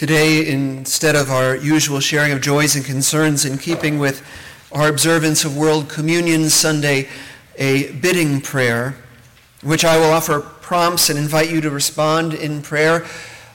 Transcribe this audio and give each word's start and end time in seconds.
Today, 0.00 0.48
instead 0.48 1.14
of 1.14 1.30
our 1.30 1.54
usual 1.54 2.00
sharing 2.00 2.32
of 2.32 2.40
joys 2.40 2.74
and 2.74 2.82
concerns 2.82 3.44
in 3.44 3.58
keeping 3.58 3.98
with 3.98 4.26
our 4.72 4.88
observance 4.88 5.44
of 5.44 5.58
World 5.58 5.90
Communion 5.90 6.48
Sunday, 6.48 7.06
a 7.58 7.92
bidding 7.92 8.40
prayer, 8.40 8.96
which 9.62 9.84
I 9.84 9.98
will 9.98 10.10
offer 10.10 10.40
prompts 10.40 11.10
and 11.10 11.18
invite 11.18 11.50
you 11.50 11.60
to 11.60 11.68
respond 11.68 12.32
in 12.32 12.62
prayer, 12.62 13.04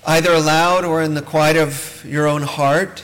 either 0.06 0.34
aloud 0.34 0.86
or 0.86 1.02
in 1.02 1.16
the 1.16 1.24
quiet 1.24 1.58
of 1.58 2.06
your 2.06 2.28
own 2.28 2.44
heart. 2.44 3.04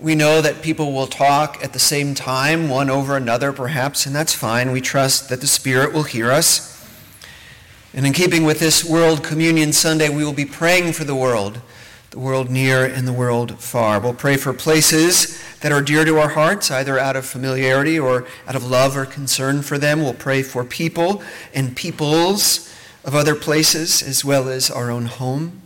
We 0.00 0.16
know 0.16 0.42
that 0.42 0.62
people 0.62 0.92
will 0.92 1.06
talk 1.06 1.62
at 1.62 1.74
the 1.74 1.78
same 1.78 2.16
time, 2.16 2.68
one 2.68 2.90
over 2.90 3.16
another 3.16 3.52
perhaps, 3.52 4.04
and 4.04 4.12
that's 4.12 4.34
fine. 4.34 4.72
We 4.72 4.80
trust 4.80 5.28
that 5.28 5.40
the 5.40 5.46
Spirit 5.46 5.92
will 5.92 6.02
hear 6.02 6.32
us. 6.32 6.77
And 7.94 8.06
in 8.06 8.12
keeping 8.12 8.44
with 8.44 8.58
this 8.60 8.84
World 8.84 9.24
Communion 9.24 9.72
Sunday, 9.72 10.10
we 10.10 10.22
will 10.22 10.34
be 10.34 10.44
praying 10.44 10.92
for 10.92 11.04
the 11.04 11.14
world, 11.14 11.60
the 12.10 12.18
world 12.18 12.50
near 12.50 12.84
and 12.84 13.08
the 13.08 13.12
world 13.12 13.58
far. 13.58 13.98
We'll 13.98 14.12
pray 14.12 14.36
for 14.36 14.52
places 14.52 15.42
that 15.60 15.72
are 15.72 15.80
dear 15.80 16.04
to 16.04 16.18
our 16.18 16.28
hearts, 16.28 16.70
either 16.70 16.98
out 16.98 17.16
of 17.16 17.24
familiarity 17.24 17.98
or 17.98 18.26
out 18.46 18.54
of 18.54 18.64
love 18.64 18.94
or 18.94 19.06
concern 19.06 19.62
for 19.62 19.78
them. 19.78 20.02
We'll 20.02 20.12
pray 20.12 20.42
for 20.42 20.64
people 20.64 21.22
and 21.54 21.74
peoples 21.74 22.72
of 23.04 23.14
other 23.14 23.34
places 23.34 24.02
as 24.02 24.22
well 24.22 24.50
as 24.50 24.70
our 24.70 24.90
own 24.90 25.06
home. 25.06 25.62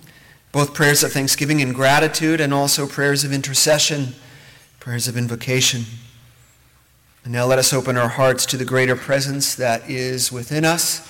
Both 0.52 0.74
prayers 0.74 1.02
of 1.02 1.12
thanksgiving 1.12 1.60
and 1.60 1.74
gratitude, 1.74 2.40
and 2.40 2.54
also 2.54 2.86
prayers 2.86 3.24
of 3.24 3.32
intercession, 3.32 4.14
prayers 4.78 5.08
of 5.08 5.16
invocation. 5.16 5.86
And 7.24 7.32
now 7.32 7.46
let 7.46 7.58
us 7.58 7.72
open 7.72 7.96
our 7.96 8.10
hearts 8.10 8.46
to 8.46 8.56
the 8.56 8.64
greater 8.64 8.94
presence 8.94 9.54
that 9.56 9.88
is 9.90 10.30
within 10.30 10.64
us 10.64 11.08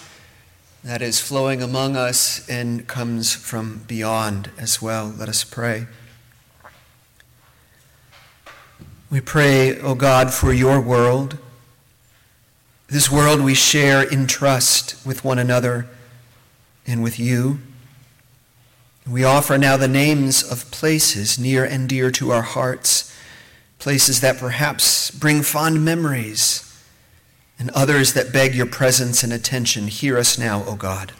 that 0.84 1.00
is 1.00 1.20
flowing 1.20 1.62
among 1.62 1.96
us 1.96 2.48
and 2.48 2.88
comes 2.88 3.32
from 3.32 3.84
beyond 3.86 4.50
as 4.58 4.82
well. 4.82 5.14
Let 5.16 5.28
us 5.28 5.44
pray. 5.44 5.86
We 9.10 9.20
pray, 9.20 9.78
O 9.78 9.88
oh 9.88 9.94
God, 9.94 10.32
for 10.32 10.52
your 10.52 10.80
world, 10.80 11.38
this 12.88 13.10
world 13.10 13.40
we 13.40 13.54
share 13.54 14.02
in 14.02 14.26
trust 14.26 15.06
with 15.06 15.24
one 15.24 15.38
another 15.38 15.86
and 16.86 17.02
with 17.02 17.18
you. 17.18 17.58
We 19.08 19.22
offer 19.22 19.58
now 19.58 19.76
the 19.76 19.88
names 19.88 20.42
of 20.42 20.70
places 20.70 21.38
near 21.38 21.64
and 21.64 21.88
dear 21.88 22.10
to 22.12 22.32
our 22.32 22.42
hearts, 22.42 23.14
places 23.78 24.20
that 24.20 24.38
perhaps 24.38 25.10
bring 25.10 25.42
fond 25.42 25.84
memories 25.84 26.71
and 27.62 27.70
others 27.76 28.14
that 28.14 28.32
beg 28.32 28.56
your 28.56 28.66
presence 28.66 29.22
and 29.22 29.32
attention, 29.32 29.86
hear 29.86 30.18
us 30.18 30.36
now, 30.36 30.64
O 30.64 30.74
God. 30.74 31.12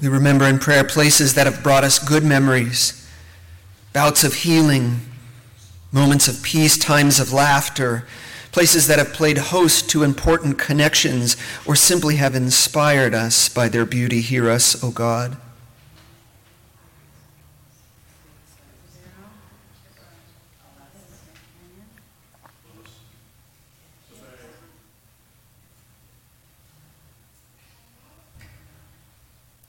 We 0.00 0.08
remember 0.08 0.46
in 0.46 0.58
prayer 0.58 0.84
places 0.84 1.34
that 1.34 1.46
have 1.46 1.62
brought 1.62 1.84
us 1.84 1.98
good 1.98 2.24
memories, 2.24 3.06
bouts 3.92 4.24
of 4.24 4.32
healing, 4.32 5.00
moments 5.92 6.26
of 6.26 6.42
peace, 6.42 6.78
times 6.78 7.20
of 7.20 7.32
laughter, 7.32 8.06
places 8.50 8.86
that 8.86 8.98
have 8.98 9.12
played 9.12 9.38
host 9.38 9.88
to 9.90 10.02
important 10.02 10.58
connections 10.58 11.36
or 11.66 11.76
simply 11.76 12.16
have 12.16 12.34
inspired 12.34 13.14
us 13.14 13.48
by 13.48 13.68
their 13.68 13.86
beauty. 13.86 14.20
Hear 14.20 14.50
us, 14.50 14.82
O 14.82 14.90
God. 14.90 15.36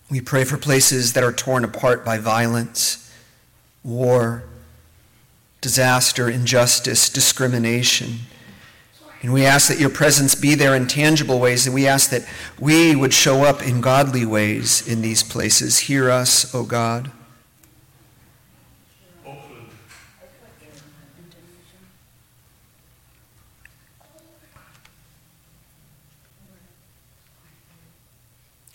We 0.09 0.21
pray 0.21 0.43
for 0.43 0.57
places 0.57 1.13
that 1.13 1.23
are 1.23 1.33
torn 1.33 1.63
apart 1.63 2.05
by 2.05 2.19
violence, 2.19 3.11
war, 3.83 4.43
disaster, 5.63 6.29
injustice, 6.29 7.09
discrimination. 7.09 8.19
And 9.21 9.31
we 9.31 9.45
ask 9.45 9.69
that 9.69 9.79
your 9.79 9.89
presence 9.89 10.35
be 10.35 10.55
there 10.55 10.75
in 10.75 10.87
tangible 10.87 11.39
ways, 11.39 11.65
and 11.65 11.73
we 11.73 11.87
ask 11.87 12.09
that 12.09 12.27
we 12.59 12.93
would 12.93 13.13
show 13.13 13.45
up 13.45 13.65
in 13.65 13.79
godly 13.79 14.25
ways 14.25 14.85
in 14.85 15.01
these 15.01 15.23
places. 15.23 15.79
Hear 15.79 16.11
us, 16.11 16.53
O 16.53 16.63
God. 16.63 17.11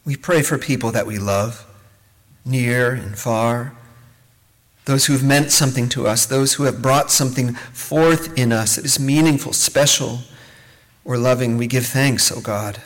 We 0.06 0.17
pray 0.17 0.41
for 0.41 0.56
people 0.56 0.91
that 0.93 1.06
we 1.06 1.19
love, 1.19 1.67
near 2.46 2.93
and 2.93 3.19
far 3.19 3.78
those 4.88 5.05
who 5.05 5.12
have 5.12 5.23
meant 5.23 5.50
something 5.50 5.87
to 5.87 6.06
us, 6.06 6.25
those 6.25 6.55
who 6.55 6.62
have 6.62 6.81
brought 6.81 7.11
something 7.11 7.52
forth 7.75 8.32
in 8.38 8.50
us 8.50 8.76
that 8.76 8.87
is 8.87 8.99
meaningful, 8.99 9.52
special, 9.52 10.20
or 11.05 11.19
loving. 11.19 11.58
We 11.58 11.67
give 11.67 11.85
thanks, 11.85 12.32
O 12.32 12.37
oh 12.37 12.40
God. 12.40 12.81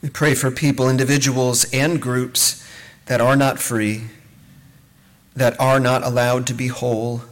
We 0.00 0.08
pray 0.08 0.36
for 0.36 0.52
people, 0.52 0.88
individuals, 0.88 1.66
and 1.72 2.00
groups 2.00 2.64
that 3.06 3.20
are 3.20 3.34
not 3.34 3.58
free, 3.58 4.04
that 5.34 5.60
are 5.60 5.80
not 5.80 6.04
allowed 6.04 6.46
to 6.46 6.54
be 6.54 6.68
whole 6.68 7.22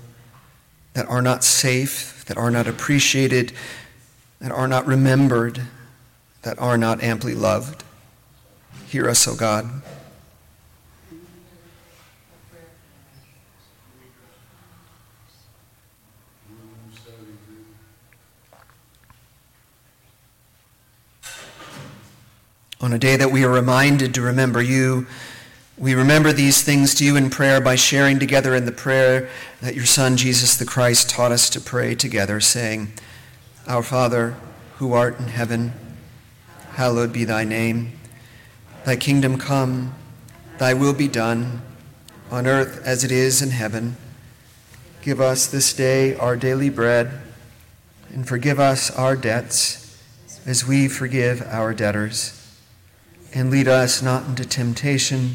that 0.97 1.07
are 1.11 1.21
not 1.21 1.45
safe, 1.45 2.25
that 2.25 2.39
are 2.39 2.51
not 2.51 2.67
appreciated, 2.67 3.53
that 4.41 4.51
are 4.51 4.67
not 4.67 4.87
remembered, 4.87 5.61
that 6.41 6.59
are 6.59 6.79
not 6.79 7.03
amply 7.03 7.35
loved. 7.35 7.85
Hear 8.87 9.07
us, 9.07 9.29
O 9.29 9.37
God. 9.37 9.83
On 22.81 22.95
a 22.95 22.99
day 22.99 23.17
that 23.17 23.31
we 23.31 23.45
are 23.45 23.51
reminded 23.51 24.15
to 24.15 24.23
remember 24.23 24.63
you, 24.63 25.07
we 25.79 25.95
remember 25.95 26.33
these 26.33 26.63
things 26.63 26.95
to 26.95 27.05
you 27.05 27.17
in 27.17 27.29
prayer 27.29 27.61
by 27.61 27.75
sharing 27.75 28.19
together 28.19 28.55
in 28.55 28.65
the 28.65 28.73
prayer 28.73 29.29
that 29.61 29.75
your 29.75 29.85
Son, 29.85 30.17
Jesus 30.17 30.57
the 30.57 30.65
Christ, 30.65 31.11
taught 31.11 31.33
us 31.33 31.51
to 31.51 31.61
pray 31.61 31.95
together, 31.95 32.41
saying, 32.41 32.93
Our 33.67 33.83
Father, 33.83 34.37
who 34.77 34.95
art 34.95 35.19
in 35.19 35.29
heaven, 35.29 35.75
hallowed 36.73 37.13
be 37.13 37.25
thy 37.25 37.45
name. 37.45 37.93
Thy 38.87 38.97
kingdom 38.97 39.37
come, 39.37 39.95
thy 40.57 40.73
will 40.73 40.95
be 40.95 41.09
done, 41.09 41.61
on 42.31 42.47
earth 42.47 42.81
as 42.83 43.05
it 43.05 43.13
is 43.13 43.43
in 43.43 43.51
heaven. 43.51 43.99
Give 45.03 45.21
us 45.21 45.47
this 45.47 45.75
day 45.75 46.15
our 46.15 46.37
daily 46.37 46.71
bread, 46.71 47.21
and 48.15 48.27
forgive 48.27 48.59
us 48.59 48.91
our 48.91 49.15
debts, 49.15 50.03
as 50.47 50.67
we 50.67 50.89
forgive 50.89 51.43
our 51.43 51.75
debtors. 51.75 52.33
And 53.35 53.51
lead 53.51 53.69
us 53.69 54.01
not 54.01 54.25
into 54.25 54.47
temptation 54.47 55.35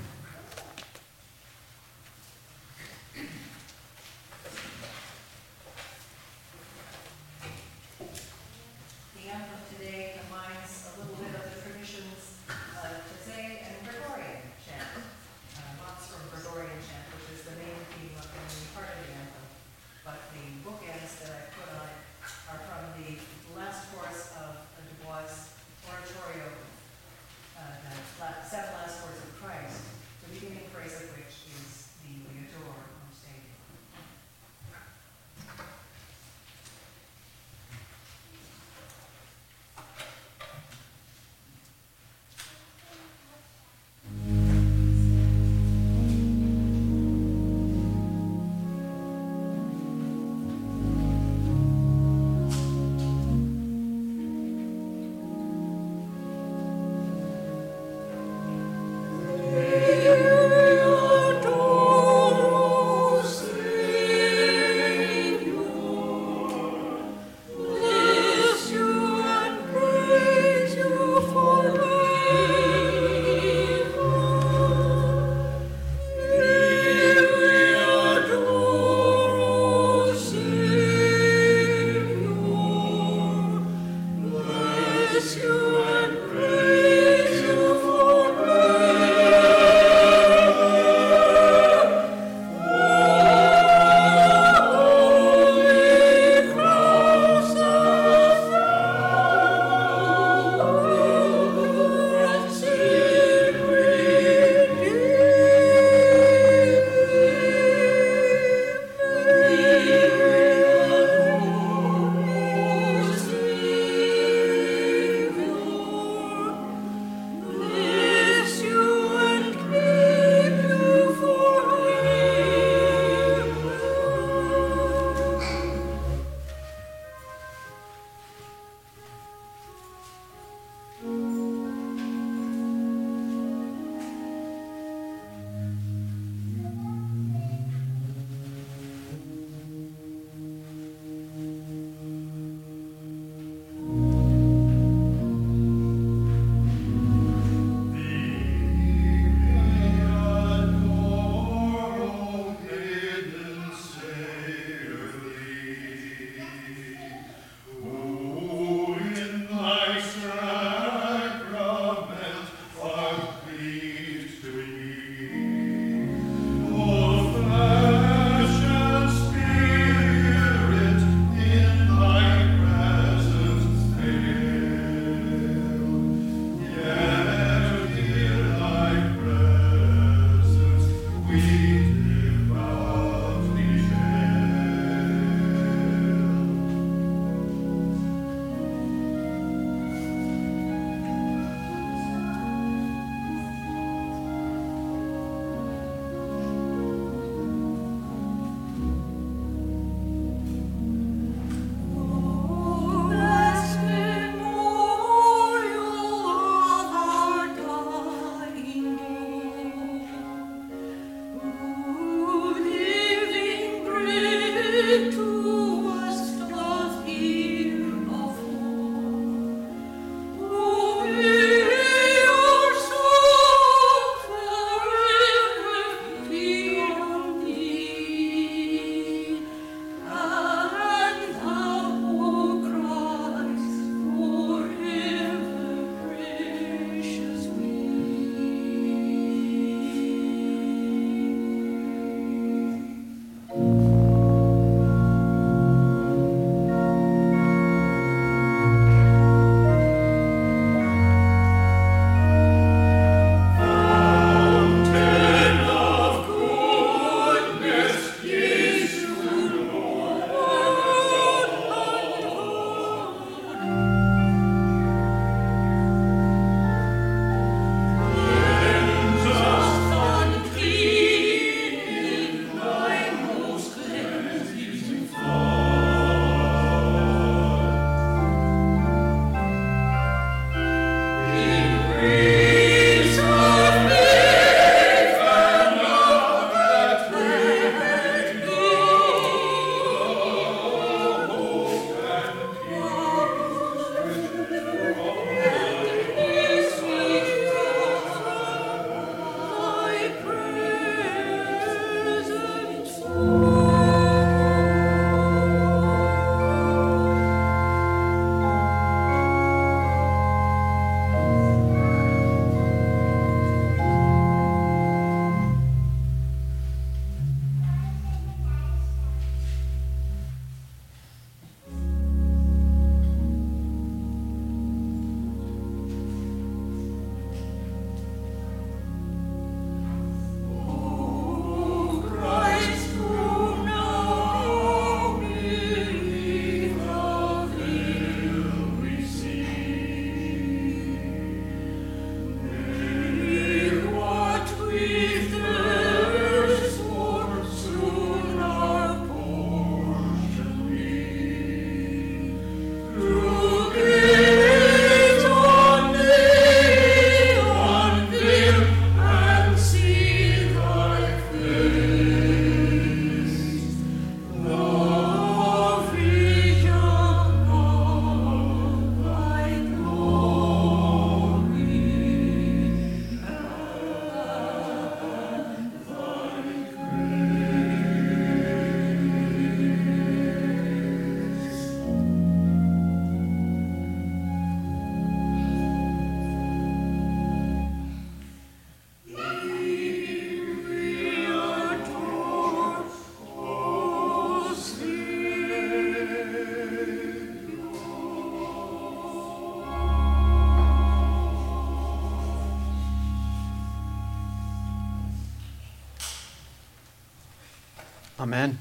Amen. 408.21 408.59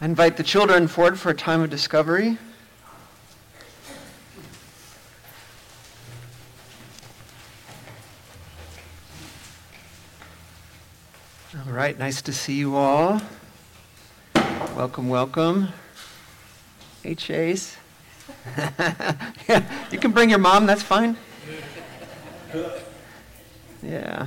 I 0.00 0.04
invite 0.04 0.36
the 0.36 0.42
children 0.42 0.88
forward 0.88 1.20
for 1.20 1.30
a 1.30 1.34
time 1.34 1.60
of 1.60 1.70
discovery. 1.70 2.36
All 11.64 11.72
right, 11.72 11.96
nice 11.96 12.20
to 12.22 12.32
see 12.32 12.54
you 12.54 12.74
all. 12.74 13.22
Welcome, 14.74 15.08
welcome. 15.08 15.68
Hey, 17.04 17.14
Chase. 17.14 17.76
yeah, 19.48 19.86
you 19.92 19.98
can 20.00 20.10
bring 20.10 20.28
your 20.28 20.40
mom, 20.40 20.66
that's 20.66 20.82
fine. 20.82 21.16
Yeah. 23.80 24.26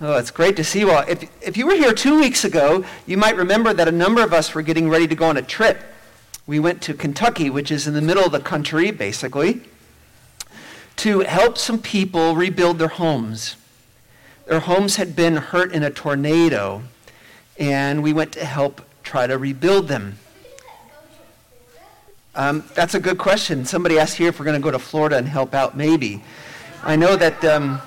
Oh, 0.00 0.16
it's 0.16 0.30
great 0.30 0.54
to 0.56 0.64
see 0.64 0.78
you 0.78 0.92
all. 0.92 1.02
If, 1.08 1.28
if 1.42 1.56
you 1.56 1.66
were 1.66 1.74
here 1.74 1.92
two 1.92 2.20
weeks 2.20 2.44
ago, 2.44 2.84
you 3.04 3.16
might 3.16 3.34
remember 3.34 3.72
that 3.72 3.88
a 3.88 3.92
number 3.92 4.22
of 4.22 4.32
us 4.32 4.54
were 4.54 4.62
getting 4.62 4.88
ready 4.88 5.08
to 5.08 5.14
go 5.16 5.28
on 5.28 5.36
a 5.36 5.42
trip. 5.42 5.82
We 6.46 6.60
went 6.60 6.80
to 6.82 6.94
Kentucky, 6.94 7.50
which 7.50 7.72
is 7.72 7.88
in 7.88 7.94
the 7.94 8.00
middle 8.00 8.24
of 8.24 8.30
the 8.30 8.38
country, 8.38 8.92
basically, 8.92 9.62
to 10.96 11.20
help 11.20 11.58
some 11.58 11.80
people 11.80 12.36
rebuild 12.36 12.78
their 12.78 12.88
homes. 12.88 13.56
Their 14.46 14.60
homes 14.60 14.96
had 14.96 15.16
been 15.16 15.36
hurt 15.36 15.72
in 15.72 15.82
a 15.82 15.90
tornado, 15.90 16.84
and 17.58 18.00
we 18.00 18.12
went 18.12 18.30
to 18.32 18.44
help 18.44 18.82
try 19.02 19.26
to 19.26 19.36
rebuild 19.36 19.88
them. 19.88 20.16
Um, 22.36 22.62
that's 22.74 22.94
a 22.94 23.00
good 23.00 23.18
question. 23.18 23.64
Somebody 23.64 23.98
asked 23.98 24.16
here 24.16 24.28
if 24.28 24.38
we're 24.38 24.44
going 24.44 24.60
to 24.60 24.62
go 24.62 24.70
to 24.70 24.78
Florida 24.78 25.16
and 25.16 25.26
help 25.26 25.54
out. 25.54 25.76
Maybe. 25.76 26.22
I 26.84 26.94
know 26.94 27.16
that 27.16 27.44
um, 27.44 27.82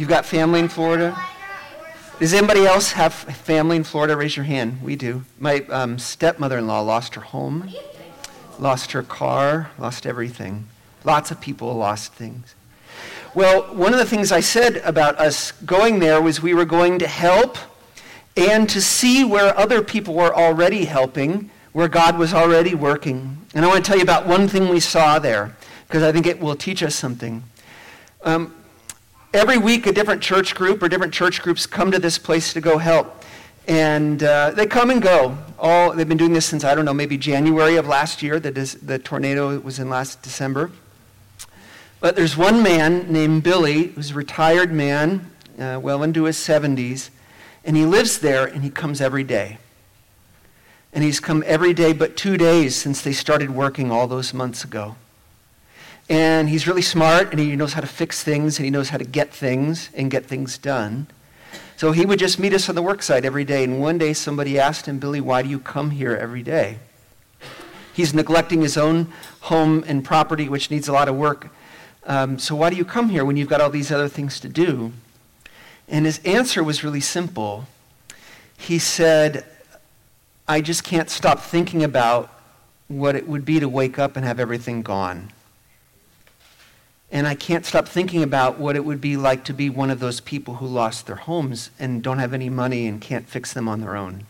you've 0.00 0.08
got 0.08 0.24
family 0.24 0.60
in 0.60 0.68
Florida. 0.68 1.14
Does 2.18 2.32
anybody 2.32 2.64
else 2.64 2.92
have 2.92 3.12
family 3.12 3.76
in 3.76 3.84
Florida? 3.84 4.16
Raise 4.16 4.34
your 4.34 4.44
hand. 4.44 4.82
We 4.82 4.96
do. 4.96 5.24
My 5.38 5.60
um, 5.68 5.98
stepmother-in-law 5.98 6.80
lost 6.80 7.14
her 7.16 7.20
home, 7.20 7.70
lost 8.58 8.92
her 8.92 9.02
car, 9.02 9.70
lost 9.78 10.06
everything. 10.06 10.66
Lots 11.04 11.30
of 11.30 11.38
people 11.38 11.74
lost 11.74 12.14
things. 12.14 12.54
Well, 13.34 13.74
one 13.74 13.92
of 13.92 13.98
the 13.98 14.06
things 14.06 14.32
I 14.32 14.40
said 14.40 14.78
about 14.78 15.18
us 15.18 15.52
going 15.52 15.98
there 15.98 16.20
was 16.22 16.40
we 16.40 16.54
were 16.54 16.64
going 16.64 16.98
to 17.00 17.06
help 17.06 17.58
and 18.38 18.70
to 18.70 18.80
see 18.80 19.22
where 19.22 19.56
other 19.58 19.82
people 19.82 20.14
were 20.14 20.34
already 20.34 20.86
helping 20.86 21.50
where 21.72 21.88
God 21.88 22.18
was 22.18 22.32
already 22.32 22.74
working. 22.74 23.36
And 23.54 23.66
I 23.66 23.68
want 23.68 23.84
to 23.84 23.88
tell 23.88 23.98
you 23.98 24.02
about 24.02 24.26
one 24.26 24.48
thing 24.48 24.68
we 24.68 24.80
saw 24.80 25.18
there, 25.18 25.56
because 25.86 26.02
I 26.02 26.10
think 26.10 26.26
it 26.26 26.40
will 26.40 26.56
teach 26.56 26.82
us 26.82 26.94
something. 26.94 27.42
Um, 28.24 28.54
every 29.32 29.58
week, 29.58 29.86
a 29.86 29.92
different 29.92 30.22
church 30.22 30.54
group 30.54 30.82
or 30.82 30.88
different 30.88 31.14
church 31.14 31.42
groups 31.42 31.66
come 31.66 31.90
to 31.90 31.98
this 31.98 32.18
place 32.18 32.52
to 32.52 32.60
go 32.60 32.78
help. 32.78 33.24
And 33.68 34.22
uh, 34.22 34.50
they 34.50 34.66
come 34.66 34.90
and 34.90 35.00
go. 35.00 35.38
All 35.58 35.92
they've 35.92 36.08
been 36.08 36.16
doing 36.16 36.32
this 36.32 36.46
since 36.46 36.64
I 36.64 36.74
don't 36.74 36.84
know, 36.84 36.94
maybe 36.94 37.16
January 37.16 37.76
of 37.76 37.86
last 37.86 38.22
year. 38.22 38.40
The, 38.40 38.50
the 38.82 38.98
tornado 38.98 39.58
was 39.60 39.78
in 39.78 39.88
last 39.88 40.22
December. 40.22 40.70
But 42.00 42.16
there's 42.16 42.36
one 42.36 42.62
man 42.62 43.12
named 43.12 43.42
Billy, 43.42 43.88
who's 43.88 44.10
a 44.10 44.14
retired 44.14 44.72
man, 44.72 45.30
uh, 45.58 45.78
well 45.82 46.02
into 46.02 46.24
his 46.24 46.36
70s, 46.38 47.10
and 47.64 47.76
he 47.76 47.84
lives 47.84 48.18
there 48.18 48.46
and 48.46 48.64
he 48.64 48.70
comes 48.70 49.00
every 49.00 49.22
day. 49.22 49.58
And 50.92 51.04
he's 51.04 51.20
come 51.20 51.44
every 51.46 51.74
day 51.74 51.92
but 51.92 52.16
two 52.16 52.36
days 52.36 52.74
since 52.74 53.02
they 53.02 53.12
started 53.12 53.50
working 53.50 53.92
all 53.92 54.06
those 54.06 54.32
months 54.32 54.64
ago. 54.64 54.96
And 56.10 56.48
he's 56.48 56.66
really 56.66 56.82
smart 56.82 57.30
and 57.30 57.38
he 57.38 57.54
knows 57.54 57.72
how 57.74 57.80
to 57.80 57.86
fix 57.86 58.24
things 58.24 58.58
and 58.58 58.64
he 58.64 58.70
knows 58.70 58.88
how 58.88 58.98
to 58.98 59.04
get 59.04 59.32
things 59.32 59.90
and 59.94 60.10
get 60.10 60.26
things 60.26 60.58
done. 60.58 61.06
So 61.76 61.92
he 61.92 62.04
would 62.04 62.18
just 62.18 62.38
meet 62.40 62.52
us 62.52 62.68
on 62.68 62.74
the 62.74 62.82
work 62.82 63.00
site 63.00 63.24
every 63.24 63.44
day. 63.44 63.62
And 63.62 63.80
one 63.80 63.96
day 63.96 64.12
somebody 64.12 64.58
asked 64.58 64.86
him, 64.86 64.98
Billy, 64.98 65.20
why 65.20 65.42
do 65.42 65.48
you 65.48 65.60
come 65.60 65.92
here 65.92 66.16
every 66.16 66.42
day? 66.42 66.78
He's 67.94 68.12
neglecting 68.12 68.60
his 68.60 68.76
own 68.76 69.12
home 69.42 69.84
and 69.86 70.04
property, 70.04 70.48
which 70.48 70.68
needs 70.68 70.88
a 70.88 70.92
lot 70.92 71.08
of 71.08 71.14
work. 71.14 71.48
Um, 72.04 72.40
so 72.40 72.56
why 72.56 72.70
do 72.70 72.76
you 72.76 72.84
come 72.84 73.10
here 73.10 73.24
when 73.24 73.36
you've 73.36 73.48
got 73.48 73.60
all 73.60 73.70
these 73.70 73.92
other 73.92 74.08
things 74.08 74.40
to 74.40 74.48
do? 74.48 74.92
And 75.88 76.06
his 76.06 76.18
answer 76.24 76.64
was 76.64 76.82
really 76.82 77.00
simple. 77.00 77.66
He 78.58 78.80
said, 78.80 79.44
I 80.48 80.60
just 80.60 80.82
can't 80.82 81.08
stop 81.08 81.40
thinking 81.40 81.84
about 81.84 82.30
what 82.88 83.14
it 83.14 83.28
would 83.28 83.44
be 83.44 83.60
to 83.60 83.68
wake 83.68 83.96
up 83.96 84.16
and 84.16 84.24
have 84.26 84.40
everything 84.40 84.82
gone. 84.82 85.30
And 87.12 87.26
I 87.26 87.34
can't 87.34 87.66
stop 87.66 87.88
thinking 87.88 88.22
about 88.22 88.58
what 88.58 88.76
it 88.76 88.84
would 88.84 89.00
be 89.00 89.16
like 89.16 89.44
to 89.44 89.52
be 89.52 89.68
one 89.68 89.90
of 89.90 89.98
those 89.98 90.20
people 90.20 90.56
who 90.56 90.66
lost 90.66 91.06
their 91.06 91.16
homes 91.16 91.70
and 91.78 92.02
don't 92.02 92.18
have 92.18 92.32
any 92.32 92.48
money 92.48 92.86
and 92.86 93.00
can't 93.00 93.28
fix 93.28 93.52
them 93.52 93.68
on 93.68 93.80
their 93.80 93.96
own. 93.96 94.24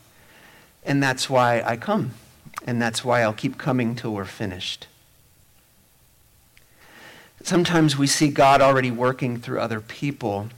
And 0.83 1.03
that's 1.03 1.29
why 1.29 1.63
I 1.63 1.77
come. 1.77 2.13
And 2.67 2.81
that's 2.81 3.05
why 3.05 3.23
I'll 3.23 3.33
keep 3.33 3.59
coming 3.59 3.95
till 3.95 4.13
we're 4.15 4.25
finished. 4.25 4.87
Sometimes 7.43 7.97
we 7.97 8.07
see 8.07 8.29
God 8.29 8.61
already 8.61 8.91
working 8.91 9.39
through 9.39 9.61
other 9.61 9.81
people. 9.81 10.49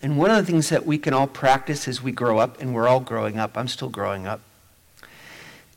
And 0.00 0.18
one 0.18 0.30
of 0.30 0.36
the 0.36 0.50
things 0.50 0.68
that 0.68 0.84
we 0.84 0.98
can 0.98 1.14
all 1.14 1.28
practice 1.28 1.86
as 1.86 2.02
we 2.02 2.10
grow 2.10 2.38
up, 2.38 2.60
and 2.60 2.74
we're 2.74 2.88
all 2.88 3.00
growing 3.00 3.38
up, 3.38 3.56
I'm 3.56 3.68
still 3.68 3.88
growing 3.88 4.26
up, 4.26 4.40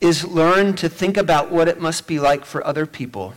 is 0.02 0.26
learn 0.26 0.74
to 0.76 0.90
think 0.90 1.16
about 1.16 1.52
what 1.52 1.68
it 1.68 1.80
must 1.80 2.08
be 2.08 2.20
like 2.20 2.44
for 2.44 2.66
other 2.66 2.86
people, 2.86 3.34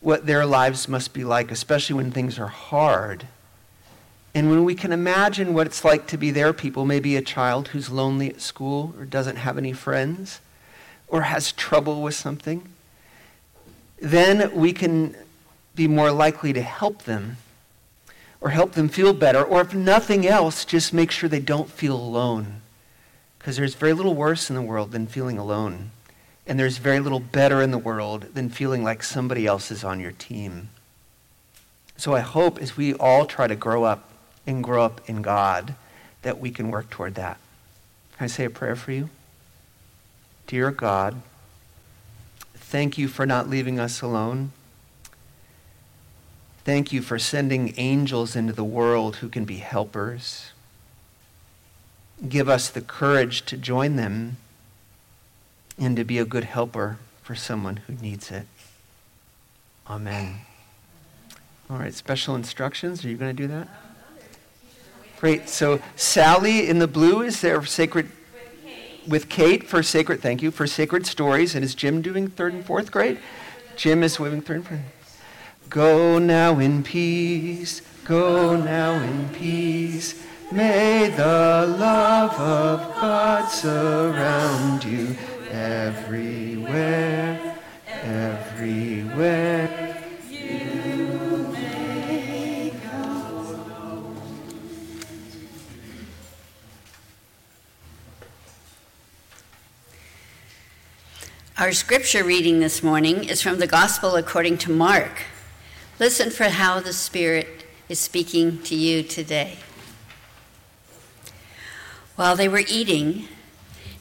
what 0.00 0.26
their 0.26 0.46
lives 0.46 0.88
must 0.88 1.12
be 1.12 1.24
like, 1.24 1.50
especially 1.50 1.96
when 1.96 2.10
things 2.10 2.38
are 2.38 2.46
hard. 2.46 3.26
And 4.34 4.48
when 4.50 4.64
we 4.64 4.74
can 4.74 4.92
imagine 4.92 5.54
what 5.54 5.66
it's 5.66 5.84
like 5.84 6.06
to 6.08 6.16
be 6.16 6.30
their 6.30 6.52
people, 6.52 6.84
maybe 6.84 7.16
a 7.16 7.22
child 7.22 7.68
who's 7.68 7.90
lonely 7.90 8.28
at 8.28 8.40
school 8.40 8.94
or 8.98 9.04
doesn't 9.04 9.36
have 9.36 9.58
any 9.58 9.72
friends 9.72 10.40
or 11.08 11.22
has 11.22 11.52
trouble 11.52 12.02
with 12.02 12.14
something, 12.14 12.68
then 14.00 14.54
we 14.54 14.72
can 14.72 15.16
be 15.74 15.88
more 15.88 16.12
likely 16.12 16.52
to 16.52 16.62
help 16.62 17.02
them 17.02 17.36
or 18.40 18.50
help 18.50 18.72
them 18.72 18.88
feel 18.88 19.12
better, 19.12 19.42
or 19.42 19.60
if 19.60 19.74
nothing 19.74 20.26
else, 20.26 20.64
just 20.64 20.94
make 20.94 21.10
sure 21.10 21.28
they 21.28 21.40
don't 21.40 21.70
feel 21.70 21.94
alone. 21.94 22.62
Because 23.38 23.56
there's 23.56 23.74
very 23.74 23.92
little 23.92 24.14
worse 24.14 24.48
in 24.48 24.56
the 24.56 24.62
world 24.62 24.92
than 24.92 25.06
feeling 25.06 25.36
alone. 25.36 25.90
And 26.50 26.58
there's 26.58 26.78
very 26.78 26.98
little 26.98 27.20
better 27.20 27.62
in 27.62 27.70
the 27.70 27.78
world 27.78 28.34
than 28.34 28.50
feeling 28.50 28.82
like 28.82 29.04
somebody 29.04 29.46
else 29.46 29.70
is 29.70 29.84
on 29.84 30.00
your 30.00 30.10
team. 30.10 30.70
So 31.96 32.12
I 32.12 32.20
hope 32.20 32.58
as 32.58 32.76
we 32.76 32.92
all 32.92 33.24
try 33.24 33.46
to 33.46 33.54
grow 33.54 33.84
up 33.84 34.10
and 34.48 34.64
grow 34.64 34.84
up 34.84 35.00
in 35.08 35.22
God, 35.22 35.76
that 36.22 36.40
we 36.40 36.50
can 36.50 36.72
work 36.72 36.90
toward 36.90 37.14
that. 37.14 37.38
Can 38.16 38.24
I 38.24 38.26
say 38.26 38.46
a 38.46 38.50
prayer 38.50 38.74
for 38.74 38.90
you? 38.90 39.10
Dear 40.48 40.72
God, 40.72 41.22
thank 42.54 42.98
you 42.98 43.06
for 43.06 43.24
not 43.24 43.48
leaving 43.48 43.78
us 43.78 44.02
alone. 44.02 44.50
Thank 46.64 46.92
you 46.92 47.00
for 47.00 47.16
sending 47.16 47.74
angels 47.76 48.34
into 48.34 48.52
the 48.52 48.64
world 48.64 49.16
who 49.16 49.28
can 49.28 49.44
be 49.44 49.58
helpers 49.58 50.50
give 52.28 52.48
us 52.48 52.68
the 52.68 52.80
courage 52.80 53.46
to 53.46 53.56
join 53.56 53.94
them 53.94 54.36
and 55.80 55.96
to 55.96 56.04
be 56.04 56.18
a 56.18 56.24
good 56.24 56.44
helper 56.44 56.98
for 57.22 57.34
someone 57.34 57.78
who 57.78 57.94
needs 57.94 58.30
it. 58.30 58.46
Amen. 59.88 60.40
All 61.70 61.78
right, 61.78 61.94
special 61.94 62.36
instructions. 62.36 63.04
Are 63.04 63.08
you 63.08 63.16
going 63.16 63.34
to 63.34 63.42
do 63.42 63.48
that? 63.48 63.68
Great. 65.18 65.48
So 65.48 65.80
Sally 65.96 66.68
in 66.68 66.78
the 66.78 66.86
blue 66.86 67.22
is 67.22 67.40
there 67.40 67.60
for 67.60 67.66
sacred 67.66 68.10
with 69.08 69.28
Kate 69.28 69.66
for 69.66 69.82
sacred 69.82 70.20
thank 70.20 70.42
you 70.42 70.50
for 70.50 70.66
sacred 70.66 71.06
stories 71.06 71.54
and 71.54 71.64
is 71.64 71.74
Jim 71.74 72.02
doing 72.02 72.28
third 72.28 72.52
and 72.52 72.64
fourth 72.64 72.90
grade? 72.90 73.18
Jim 73.76 74.02
is 74.02 74.20
moving 74.20 74.40
third 74.40 74.56
and 74.56 74.66
fourth. 74.66 75.22
Go 75.68 76.18
now 76.18 76.58
in 76.58 76.82
peace. 76.82 77.82
Go 78.04 78.56
now 78.56 78.92
in 78.92 79.28
peace. 79.30 80.22
May 80.52 81.10
the 81.10 81.76
love 81.78 82.32
of 82.32 82.94
God 83.00 83.48
surround 83.48 84.84
you 84.84 85.16
everywhere, 85.50 87.38
everywhere. 87.86 89.68
You 90.28 91.48
may 91.52 92.72
go. 92.82 94.14
Our 101.58 101.72
scripture 101.72 102.22
reading 102.24 102.60
this 102.60 102.82
morning 102.82 103.24
is 103.24 103.42
from 103.42 103.58
the 103.58 103.66
Gospel 103.66 104.16
according 104.16 104.58
to 104.58 104.70
Mark. 104.70 105.22
Listen 105.98 106.30
for 106.30 106.44
how 106.44 106.80
the 106.80 106.92
Spirit 106.92 107.66
is 107.88 107.98
speaking 107.98 108.62
to 108.62 108.76
you 108.76 109.02
today. 109.02 109.58
While 112.16 112.36
they 112.36 112.48
were 112.48 112.62
eating, 112.68 113.28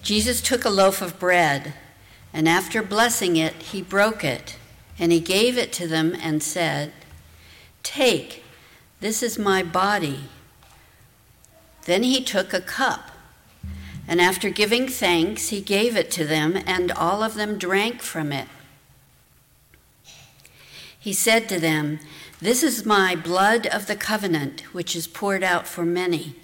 Jesus 0.09 0.41
took 0.41 0.65
a 0.65 0.71
loaf 0.71 1.03
of 1.03 1.19
bread, 1.19 1.75
and 2.33 2.49
after 2.49 2.81
blessing 2.81 3.35
it, 3.35 3.53
he 3.61 3.79
broke 3.79 4.23
it, 4.23 4.57
and 4.97 5.11
he 5.11 5.19
gave 5.19 5.55
it 5.55 5.71
to 5.73 5.87
them 5.87 6.17
and 6.19 6.41
said, 6.41 6.93
Take, 7.83 8.43
this 9.01 9.21
is 9.21 9.37
my 9.37 9.61
body. 9.61 10.21
Then 11.85 12.01
he 12.01 12.23
took 12.23 12.55
a 12.55 12.59
cup, 12.59 13.11
and 14.07 14.19
after 14.19 14.49
giving 14.49 14.87
thanks, 14.87 15.49
he 15.49 15.61
gave 15.61 15.95
it 15.95 16.09
to 16.09 16.25
them, 16.25 16.57
and 16.65 16.91
all 16.91 17.21
of 17.21 17.35
them 17.35 17.59
drank 17.59 18.01
from 18.01 18.31
it. 18.31 18.47
He 20.99 21.13
said 21.13 21.47
to 21.49 21.59
them, 21.59 21.99
This 22.41 22.63
is 22.63 22.83
my 22.83 23.15
blood 23.15 23.67
of 23.67 23.85
the 23.85 23.95
covenant, 23.95 24.61
which 24.73 24.95
is 24.95 25.05
poured 25.05 25.43
out 25.43 25.67
for 25.67 25.85
many. 25.85 26.35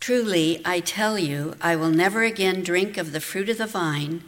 Truly, 0.00 0.62
I 0.64 0.80
tell 0.80 1.18
you, 1.18 1.56
I 1.60 1.76
will 1.76 1.90
never 1.90 2.22
again 2.22 2.62
drink 2.62 2.96
of 2.96 3.12
the 3.12 3.20
fruit 3.20 3.48
of 3.48 3.58
the 3.58 3.66
vine 3.66 4.22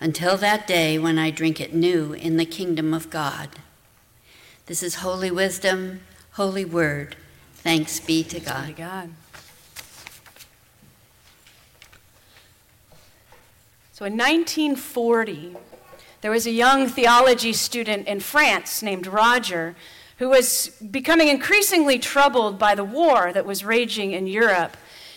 until 0.00 0.36
that 0.36 0.66
day 0.66 0.98
when 0.98 1.18
I 1.18 1.30
drink 1.30 1.60
it 1.60 1.74
new 1.74 2.12
in 2.12 2.36
the 2.36 2.44
kingdom 2.44 2.92
of 2.92 3.10
God. 3.10 3.50
This 4.66 4.82
is 4.82 4.96
holy 4.96 5.30
wisdom, 5.30 6.00
holy 6.32 6.64
word. 6.64 7.16
Thanks 7.54 8.00
be 8.00 8.24
to 8.24 8.40
God. 8.40 8.76
God. 8.76 9.10
So 13.92 14.04
in 14.04 14.12
1940, 14.12 15.56
there 16.20 16.30
was 16.30 16.46
a 16.46 16.50
young 16.50 16.88
theology 16.88 17.52
student 17.52 18.06
in 18.06 18.20
France 18.20 18.82
named 18.82 19.06
Roger 19.06 19.74
who 20.18 20.28
was 20.28 20.68
becoming 20.90 21.28
increasingly 21.28 21.98
troubled 21.98 22.58
by 22.58 22.74
the 22.74 22.84
war 22.84 23.32
that 23.32 23.46
was 23.46 23.64
raging 23.64 24.12
in 24.12 24.26
Europe. 24.26 24.76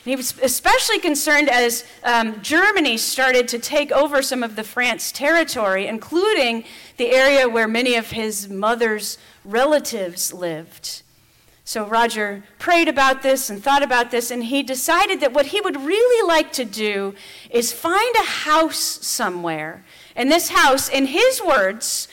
And 0.10 0.14
he 0.14 0.18
was 0.18 0.34
especially 0.42 0.98
concerned 0.98 1.50
as 1.50 1.84
um, 2.04 2.42
Germany 2.42 2.98
started 2.98 3.48
to 3.50 3.60
take 3.60 3.92
over 3.92 4.24
some 4.24 4.42
of 4.42 4.56
the 4.56 4.64
France 4.64 5.12
territory, 5.12 5.86
including 5.86 6.64
the 6.98 7.12
area 7.12 7.48
where 7.48 7.68
many 7.68 7.94
of 7.94 8.10
his 8.10 8.50
mother's 8.50 9.20
relatives 9.46 10.34
lived. 10.34 11.04
So 11.64 11.86
Roger 11.86 12.44
prayed 12.58 12.88
about 12.88 13.22
this 13.22 13.52
and 13.52 13.64
thought 13.64 13.84
about 13.84 14.10
this, 14.10 14.32
and 14.32 14.46
he 14.46 14.64
decided 14.64 15.20
that 15.20 15.32
what 15.32 15.46
he 15.46 15.62
would 15.62 15.80
really 15.80 16.28
like 16.28 16.52
to 16.54 16.66
do 16.66 17.14
is 17.52 17.72
find 17.72 18.16
a 18.16 18.26
house 18.26 18.80
somewhere. 19.06 19.86
And 20.16 20.32
this 20.32 20.50
house, 20.50 20.90
in 20.90 21.06
his 21.06 21.40
words, 21.40 22.08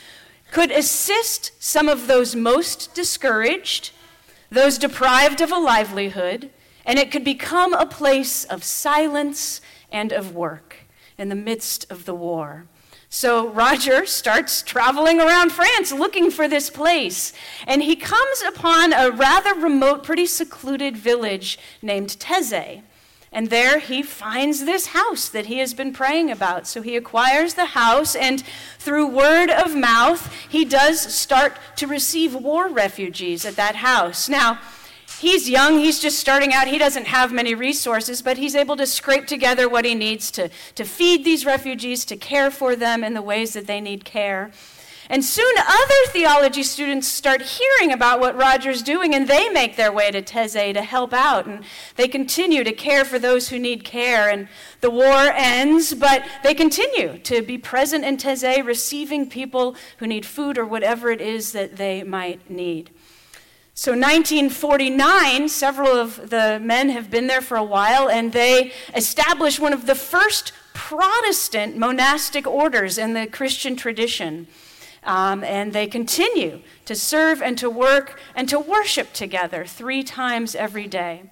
could 0.52 0.70
assist 0.70 1.52
some 1.58 1.88
of 1.88 2.08
those 2.08 2.36
most 2.36 2.92
discouraged, 2.92 3.92
those 4.50 4.76
deprived 4.76 5.40
of 5.40 5.50
a 5.50 5.56
livelihood, 5.56 6.50
and 6.86 6.98
it 6.98 7.10
could 7.10 7.24
become 7.24 7.74
a 7.74 7.84
place 7.84 8.44
of 8.44 8.64
silence 8.64 9.60
and 9.90 10.12
of 10.12 10.34
work 10.34 10.76
in 11.18 11.28
the 11.28 11.34
midst 11.34 11.90
of 11.90 12.06
the 12.06 12.14
war. 12.14 12.66
So 13.08 13.48
Roger 13.48 14.04
starts 14.06 14.62
traveling 14.62 15.20
around 15.20 15.52
France 15.52 15.92
looking 15.92 16.30
for 16.30 16.48
this 16.48 16.70
place, 16.70 17.32
and 17.66 17.82
he 17.82 17.96
comes 17.96 18.42
upon 18.46 18.92
a 18.92 19.10
rather 19.10 19.54
remote, 19.54 20.04
pretty 20.04 20.26
secluded 20.26 20.96
village 20.96 21.58
named 21.82 22.10
Taizé. 22.18 22.82
And 23.32 23.50
there 23.50 23.80
he 23.80 24.02
finds 24.02 24.64
this 24.64 24.88
house 24.88 25.28
that 25.28 25.46
he 25.46 25.58
has 25.58 25.74
been 25.74 25.92
praying 25.92 26.30
about. 26.30 26.66
So 26.66 26.80
he 26.80 26.96
acquires 26.96 27.54
the 27.54 27.66
house, 27.66 28.16
and 28.16 28.42
through 28.78 29.08
word 29.08 29.50
of 29.50 29.76
mouth, 29.76 30.32
he 30.48 30.64
does 30.64 31.00
start 31.00 31.58
to 31.76 31.86
receive 31.86 32.34
war 32.34 32.68
refugees 32.68 33.44
at 33.44 33.56
that 33.56 33.76
house. 33.76 34.28
Now, 34.28 34.58
he's 35.18 35.48
young, 35.48 35.78
he's 35.78 35.98
just 35.98 36.18
starting 36.18 36.52
out, 36.52 36.68
he 36.68 36.78
doesn't 36.78 37.06
have 37.06 37.32
many 37.32 37.54
resources, 37.54 38.22
but 38.22 38.38
he's 38.38 38.54
able 38.54 38.76
to 38.76 38.86
scrape 38.86 39.26
together 39.26 39.68
what 39.68 39.84
he 39.84 39.94
needs 39.94 40.30
to, 40.32 40.50
to 40.74 40.84
feed 40.84 41.24
these 41.24 41.44
refugees, 41.44 42.04
to 42.06 42.16
care 42.16 42.50
for 42.50 42.76
them 42.76 43.02
in 43.02 43.14
the 43.14 43.22
ways 43.22 43.52
that 43.52 43.66
they 43.66 43.80
need 43.80 44.04
care. 44.04 44.52
And 45.08 45.24
soon 45.24 45.54
other 45.56 45.94
theology 46.08 46.64
students 46.64 47.06
start 47.06 47.40
hearing 47.40 47.92
about 47.92 48.18
what 48.18 48.36
Roger's 48.36 48.82
doing, 48.82 49.14
and 49.14 49.28
they 49.28 49.48
make 49.48 49.76
their 49.76 49.92
way 49.92 50.10
to 50.10 50.20
Taizé 50.20 50.74
to 50.74 50.82
help 50.82 51.12
out. 51.12 51.46
And 51.46 51.62
they 51.94 52.08
continue 52.08 52.64
to 52.64 52.72
care 52.72 53.04
for 53.04 53.18
those 53.18 53.48
who 53.48 53.58
need 53.58 53.84
care. 53.84 54.28
And 54.28 54.48
the 54.80 54.90
war 54.90 55.30
ends, 55.32 55.94
but 55.94 56.24
they 56.42 56.54
continue 56.54 57.18
to 57.18 57.42
be 57.42 57.56
present 57.56 58.04
in 58.04 58.16
Taizé, 58.16 58.64
receiving 58.64 59.30
people 59.30 59.76
who 59.98 60.08
need 60.08 60.26
food 60.26 60.58
or 60.58 60.66
whatever 60.66 61.10
it 61.10 61.20
is 61.20 61.52
that 61.52 61.76
they 61.76 62.02
might 62.02 62.50
need. 62.50 62.90
So, 63.78 63.92
1949, 63.92 65.50
several 65.50 65.88
of 65.88 66.30
the 66.30 66.58
men 66.62 66.88
have 66.88 67.10
been 67.10 67.26
there 67.26 67.42
for 67.42 67.58
a 67.58 67.62
while, 67.62 68.08
and 68.08 68.32
they 68.32 68.72
established 68.94 69.60
one 69.60 69.74
of 69.74 69.84
the 69.84 69.94
first 69.94 70.52
Protestant 70.72 71.76
monastic 71.76 72.46
orders 72.46 72.96
in 72.96 73.12
the 73.12 73.26
Christian 73.26 73.76
tradition. 73.76 74.46
Um, 75.04 75.44
and 75.44 75.74
they 75.74 75.86
continue 75.86 76.62
to 76.86 76.94
serve 76.94 77.42
and 77.42 77.58
to 77.58 77.68
work 77.68 78.18
and 78.34 78.48
to 78.48 78.58
worship 78.58 79.12
together 79.12 79.66
three 79.66 80.02
times 80.02 80.54
every 80.54 80.86
day. 80.86 81.24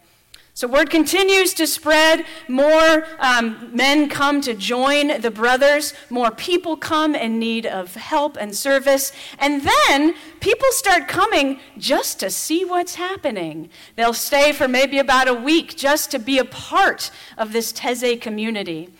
So, 0.56 0.68
word 0.68 0.88
continues 0.88 1.52
to 1.54 1.66
spread. 1.66 2.24
More 2.46 3.08
um, 3.18 3.70
men 3.74 4.08
come 4.08 4.40
to 4.42 4.54
join 4.54 5.20
the 5.20 5.32
brothers. 5.32 5.94
More 6.10 6.30
people 6.30 6.76
come 6.76 7.16
in 7.16 7.40
need 7.40 7.66
of 7.66 7.96
help 7.96 8.36
and 8.36 8.54
service. 8.54 9.12
And 9.40 9.62
then 9.62 10.14
people 10.38 10.68
start 10.70 11.08
coming 11.08 11.58
just 11.76 12.20
to 12.20 12.30
see 12.30 12.64
what's 12.64 12.94
happening. 12.94 13.68
They'll 13.96 14.14
stay 14.14 14.52
for 14.52 14.68
maybe 14.68 15.00
about 15.00 15.26
a 15.26 15.34
week 15.34 15.76
just 15.76 16.12
to 16.12 16.20
be 16.20 16.38
a 16.38 16.44
part 16.44 17.10
of 17.36 17.52
this 17.52 17.72
Taizé 17.72 18.20
community. 18.20 18.94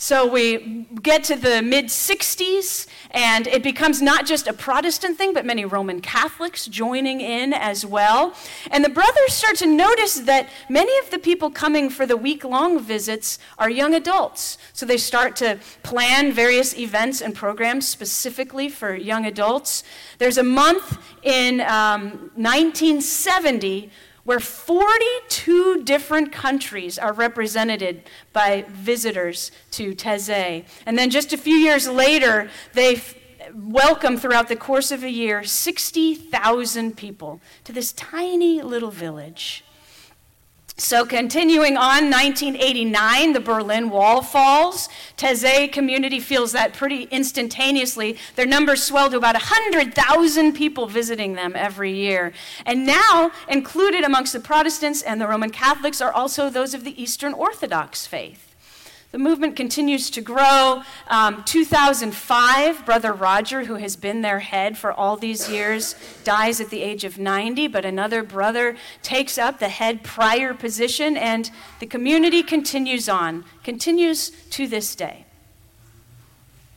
So 0.00 0.24
we 0.24 0.86
get 1.02 1.24
to 1.24 1.34
the 1.34 1.60
mid 1.60 1.86
60s, 1.86 2.86
and 3.10 3.48
it 3.48 3.64
becomes 3.64 4.00
not 4.00 4.26
just 4.26 4.46
a 4.46 4.52
Protestant 4.52 5.18
thing, 5.18 5.34
but 5.34 5.44
many 5.44 5.64
Roman 5.64 6.00
Catholics 6.00 6.66
joining 6.66 7.20
in 7.20 7.52
as 7.52 7.84
well. 7.84 8.32
And 8.70 8.84
the 8.84 8.90
brothers 8.90 9.32
start 9.32 9.56
to 9.56 9.66
notice 9.66 10.20
that 10.20 10.50
many 10.68 10.96
of 11.00 11.10
the 11.10 11.18
people 11.18 11.50
coming 11.50 11.90
for 11.90 12.06
the 12.06 12.16
week 12.16 12.44
long 12.44 12.78
visits 12.78 13.40
are 13.58 13.68
young 13.68 13.92
adults. 13.92 14.56
So 14.72 14.86
they 14.86 14.98
start 14.98 15.34
to 15.36 15.58
plan 15.82 16.30
various 16.30 16.78
events 16.78 17.20
and 17.20 17.34
programs 17.34 17.88
specifically 17.88 18.68
for 18.68 18.94
young 18.94 19.26
adults. 19.26 19.82
There's 20.18 20.38
a 20.38 20.44
month 20.44 20.96
in 21.24 21.60
um, 21.62 22.30
1970 22.36 23.90
where 24.28 24.40
42 24.40 25.84
different 25.84 26.30
countries 26.30 26.98
are 26.98 27.14
represented 27.14 28.02
by 28.34 28.62
visitors 28.68 29.50
to 29.70 29.94
Taizé. 29.94 30.66
And 30.84 30.98
then 30.98 31.08
just 31.08 31.32
a 31.32 31.38
few 31.38 31.54
years 31.54 31.88
later, 31.88 32.50
they 32.74 33.00
welcome 33.54 34.18
throughout 34.18 34.48
the 34.48 34.54
course 34.54 34.92
of 34.92 35.02
a 35.02 35.08
year 35.10 35.44
60,000 35.44 36.94
people 36.94 37.40
to 37.64 37.72
this 37.72 37.94
tiny 37.94 38.60
little 38.60 38.90
village. 38.90 39.64
So, 40.80 41.04
continuing 41.04 41.76
on, 41.76 42.08
1989, 42.08 43.32
the 43.32 43.40
Berlin 43.40 43.90
Wall 43.90 44.22
falls. 44.22 44.88
Taizé 45.16 45.72
community 45.72 46.20
feels 46.20 46.52
that 46.52 46.72
pretty 46.72 47.08
instantaneously. 47.10 48.16
Their 48.36 48.46
numbers 48.46 48.84
swell 48.84 49.10
to 49.10 49.16
about 49.16 49.34
100,000 49.34 50.52
people 50.52 50.86
visiting 50.86 51.34
them 51.34 51.54
every 51.56 51.92
year. 51.92 52.32
And 52.64 52.86
now, 52.86 53.32
included 53.48 54.04
amongst 54.04 54.32
the 54.32 54.38
Protestants 54.38 55.02
and 55.02 55.20
the 55.20 55.26
Roman 55.26 55.50
Catholics, 55.50 56.00
are 56.00 56.12
also 56.12 56.48
those 56.48 56.74
of 56.74 56.84
the 56.84 57.02
Eastern 57.02 57.34
Orthodox 57.34 58.06
faith. 58.06 58.47
The 59.10 59.18
movement 59.18 59.56
continues 59.56 60.10
to 60.10 60.20
grow. 60.20 60.82
Um, 61.08 61.42
2005, 61.44 62.84
Brother 62.84 63.12
Roger, 63.12 63.64
who 63.64 63.76
has 63.76 63.96
been 63.96 64.20
their 64.20 64.40
head 64.40 64.76
for 64.76 64.92
all 64.92 65.16
these 65.16 65.48
years, 65.48 65.94
dies 66.24 66.60
at 66.60 66.68
the 66.68 66.82
age 66.82 67.04
of 67.04 67.18
90, 67.18 67.68
but 67.68 67.86
another 67.86 68.22
brother 68.22 68.76
takes 69.02 69.38
up 69.38 69.60
the 69.60 69.70
head 69.70 70.02
prior 70.02 70.52
position, 70.52 71.16
and 71.16 71.50
the 71.80 71.86
community 71.86 72.42
continues 72.42 73.08
on, 73.08 73.44
continues 73.64 74.28
to 74.50 74.66
this 74.66 74.94
day. 74.94 75.24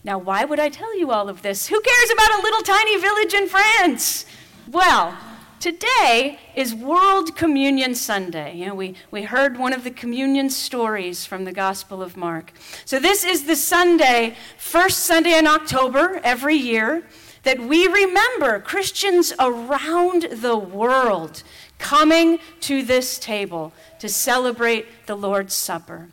Now, 0.05 0.17
why 0.17 0.45
would 0.45 0.59
I 0.59 0.69
tell 0.69 0.97
you 0.97 1.11
all 1.11 1.27
of 1.27 1.41
this? 1.41 1.67
Who 1.67 1.81
cares 1.81 2.11
about 2.11 2.39
a 2.39 2.41
little 2.41 2.61
tiny 2.61 2.97
village 2.97 3.33
in 3.33 3.49
France? 3.49 4.25
Well, 4.69 5.17
Today 5.61 6.39
is 6.55 6.73
World 6.73 7.35
Communion 7.35 7.93
Sunday. 7.93 8.57
You 8.57 8.65
know, 8.65 8.73
we, 8.73 8.95
we 9.11 9.21
heard 9.21 9.59
one 9.59 9.73
of 9.73 9.83
the 9.83 9.91
communion 9.91 10.49
stories 10.49 11.23
from 11.23 11.45
the 11.45 11.51
Gospel 11.51 12.01
of 12.01 12.17
Mark. 12.17 12.51
So, 12.83 12.99
this 12.99 13.23
is 13.23 13.45
the 13.45 13.55
Sunday, 13.55 14.35
first 14.57 15.05
Sunday 15.05 15.37
in 15.37 15.45
October 15.45 16.19
every 16.23 16.55
year, 16.55 17.03
that 17.43 17.59
we 17.59 17.85
remember 17.85 18.59
Christians 18.59 19.33
around 19.37 20.23
the 20.31 20.57
world 20.57 21.43
coming 21.77 22.39
to 22.61 22.81
this 22.81 23.19
table 23.19 23.71
to 23.99 24.09
celebrate 24.09 24.87
the 25.05 25.15
Lord's 25.15 25.53
Supper. 25.53 26.09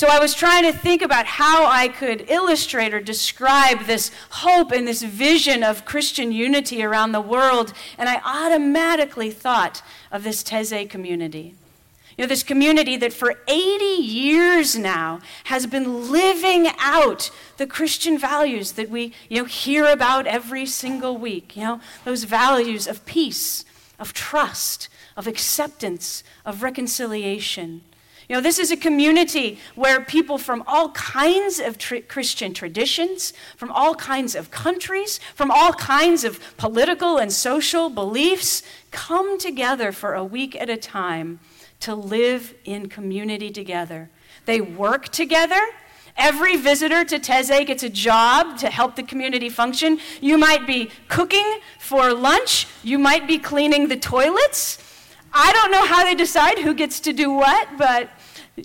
So 0.00 0.08
I 0.08 0.18
was 0.18 0.34
trying 0.34 0.62
to 0.62 0.72
think 0.72 1.02
about 1.02 1.26
how 1.26 1.66
I 1.66 1.86
could 1.86 2.30
illustrate 2.30 2.94
or 2.94 3.00
describe 3.00 3.84
this 3.84 4.10
hope 4.30 4.72
and 4.72 4.88
this 4.88 5.02
vision 5.02 5.62
of 5.62 5.84
Christian 5.84 6.32
unity 6.32 6.82
around 6.82 7.12
the 7.12 7.20
world, 7.20 7.74
and 7.98 8.08
I 8.08 8.18
automatically 8.24 9.30
thought 9.30 9.82
of 10.10 10.24
this 10.24 10.42
Taizé 10.42 10.88
community. 10.88 11.54
You 12.16 12.24
know, 12.24 12.28
this 12.28 12.42
community 12.42 12.96
that 12.96 13.12
for 13.12 13.42
80 13.46 13.84
years 13.84 14.74
now 14.74 15.20
has 15.44 15.66
been 15.66 16.10
living 16.10 16.68
out 16.78 17.30
the 17.58 17.66
Christian 17.66 18.16
values 18.16 18.72
that 18.72 18.88
we, 18.88 19.12
you 19.28 19.42
know, 19.42 19.44
hear 19.44 19.84
about 19.84 20.26
every 20.26 20.64
single 20.64 21.18
week. 21.18 21.58
You 21.58 21.62
know, 21.62 21.80
those 22.06 22.24
values 22.24 22.86
of 22.86 23.04
peace, 23.04 23.66
of 23.98 24.14
trust, 24.14 24.88
of 25.14 25.26
acceptance, 25.26 26.24
of 26.46 26.62
reconciliation. 26.62 27.82
You 28.30 28.36
know, 28.36 28.42
this 28.42 28.60
is 28.60 28.70
a 28.70 28.76
community 28.76 29.58
where 29.74 30.04
people 30.04 30.38
from 30.38 30.62
all 30.68 30.92
kinds 30.92 31.58
of 31.58 31.78
tr- 31.78 31.96
Christian 32.06 32.54
traditions, 32.54 33.32
from 33.56 33.72
all 33.72 33.96
kinds 33.96 34.36
of 34.36 34.52
countries, 34.52 35.18
from 35.34 35.50
all 35.50 35.72
kinds 35.72 36.22
of 36.22 36.38
political 36.56 37.18
and 37.18 37.32
social 37.32 37.90
beliefs 37.90 38.62
come 38.92 39.36
together 39.36 39.90
for 39.90 40.14
a 40.14 40.22
week 40.22 40.54
at 40.54 40.70
a 40.70 40.76
time 40.76 41.40
to 41.80 41.92
live 41.92 42.54
in 42.64 42.88
community 42.88 43.50
together. 43.50 44.10
They 44.46 44.60
work 44.60 45.08
together. 45.08 45.60
Every 46.16 46.54
visitor 46.54 47.04
to 47.04 47.18
Taizé 47.18 47.66
gets 47.66 47.82
a 47.82 47.90
job 47.90 48.58
to 48.58 48.70
help 48.70 48.94
the 48.94 49.02
community 49.02 49.48
function. 49.48 49.98
You 50.20 50.38
might 50.38 50.68
be 50.68 50.92
cooking 51.08 51.58
for 51.80 52.14
lunch, 52.14 52.68
you 52.84 52.96
might 52.96 53.26
be 53.26 53.38
cleaning 53.38 53.88
the 53.88 53.96
toilets. 53.96 54.78
I 55.32 55.52
don't 55.52 55.70
know 55.70 55.84
how 55.84 56.04
they 56.04 56.14
decide 56.14 56.58
who 56.58 56.74
gets 56.74 57.00
to 57.00 57.12
do 57.12 57.32
what, 57.32 57.68
but 57.76 58.08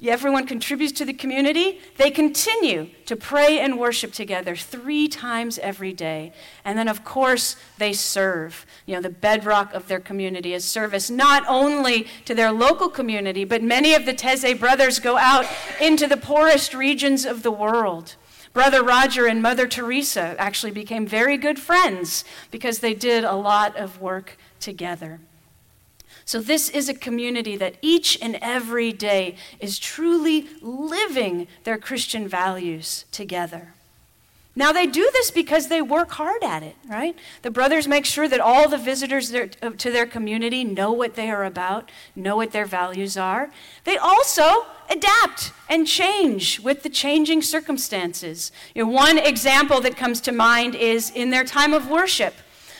everyone 0.03 0.45
contributes 0.45 0.93
to 0.93 1.05
the 1.05 1.13
community, 1.13 1.79
they 1.97 2.11
continue 2.11 2.89
to 3.05 3.15
pray 3.15 3.59
and 3.59 3.79
worship 3.79 4.11
together 4.11 4.55
three 4.55 5.07
times 5.07 5.57
every 5.59 5.93
day. 5.93 6.33
And 6.63 6.77
then, 6.77 6.87
of 6.87 7.03
course, 7.03 7.55
they 7.77 7.93
serve. 7.93 8.65
You 8.85 8.95
know, 8.95 9.01
the 9.01 9.09
bedrock 9.09 9.73
of 9.73 9.87
their 9.87 9.99
community 9.99 10.53
is 10.53 10.65
service, 10.65 11.09
not 11.09 11.43
only 11.47 12.07
to 12.25 12.35
their 12.35 12.51
local 12.51 12.89
community, 12.89 13.45
but 13.45 13.63
many 13.63 13.93
of 13.93 14.05
the 14.05 14.13
Taizé 14.13 14.59
brothers 14.59 14.99
go 14.99 15.17
out 15.17 15.45
into 15.79 16.07
the 16.07 16.17
poorest 16.17 16.73
regions 16.73 17.25
of 17.25 17.43
the 17.43 17.51
world. 17.51 18.15
Brother 18.53 18.83
Roger 18.83 19.27
and 19.27 19.41
Mother 19.41 19.67
Teresa 19.67 20.35
actually 20.39 20.71
became 20.71 21.05
very 21.05 21.37
good 21.37 21.59
friends 21.59 22.23
because 22.51 22.79
they 22.79 22.93
did 22.93 23.25
a 23.25 23.35
lot 23.35 23.75
of 23.75 23.99
work 23.99 24.37
together. 24.61 25.19
So, 26.25 26.39
this 26.39 26.69
is 26.69 26.89
a 26.89 26.93
community 26.95 27.55
that 27.57 27.75
each 27.83 28.17
and 28.19 28.37
every 28.41 28.91
day 28.91 29.35
is 29.59 29.77
truly 29.77 30.47
living 30.59 31.47
their 31.63 31.77
Christian 31.77 32.27
values 32.27 33.05
together. 33.11 33.75
Now, 34.57 34.71
they 34.71 34.87
do 34.87 35.09
this 35.11 35.31
because 35.31 35.67
they 35.67 35.81
work 35.81 36.11
hard 36.11 36.41
at 36.41 36.63
it, 36.63 36.75
right? 36.87 37.15
The 37.41 37.51
brothers 37.51 37.87
make 37.89 38.05
sure 38.05 38.27
that 38.29 38.39
all 38.39 38.69
the 38.69 38.77
visitors 38.77 39.33
uh, 39.33 39.47
to 39.77 39.91
their 39.91 40.05
community 40.05 40.63
know 40.63 40.93
what 40.93 41.15
they 41.15 41.29
are 41.29 41.43
about, 41.43 41.91
know 42.15 42.37
what 42.37 42.53
their 42.53 42.65
values 42.65 43.17
are. 43.17 43.51
They 43.83 43.97
also 43.97 44.65
adapt 44.89 45.51
and 45.69 45.85
change 45.85 46.61
with 46.61 46.83
the 46.83 46.89
changing 46.89 47.41
circumstances. 47.41 48.53
You 48.73 48.85
know, 48.85 48.91
one 48.91 49.17
example 49.17 49.81
that 49.81 49.97
comes 49.97 50.21
to 50.21 50.31
mind 50.31 50.73
is 50.73 51.11
in 51.11 51.31
their 51.31 51.43
time 51.43 51.73
of 51.73 51.89
worship. 51.89 52.35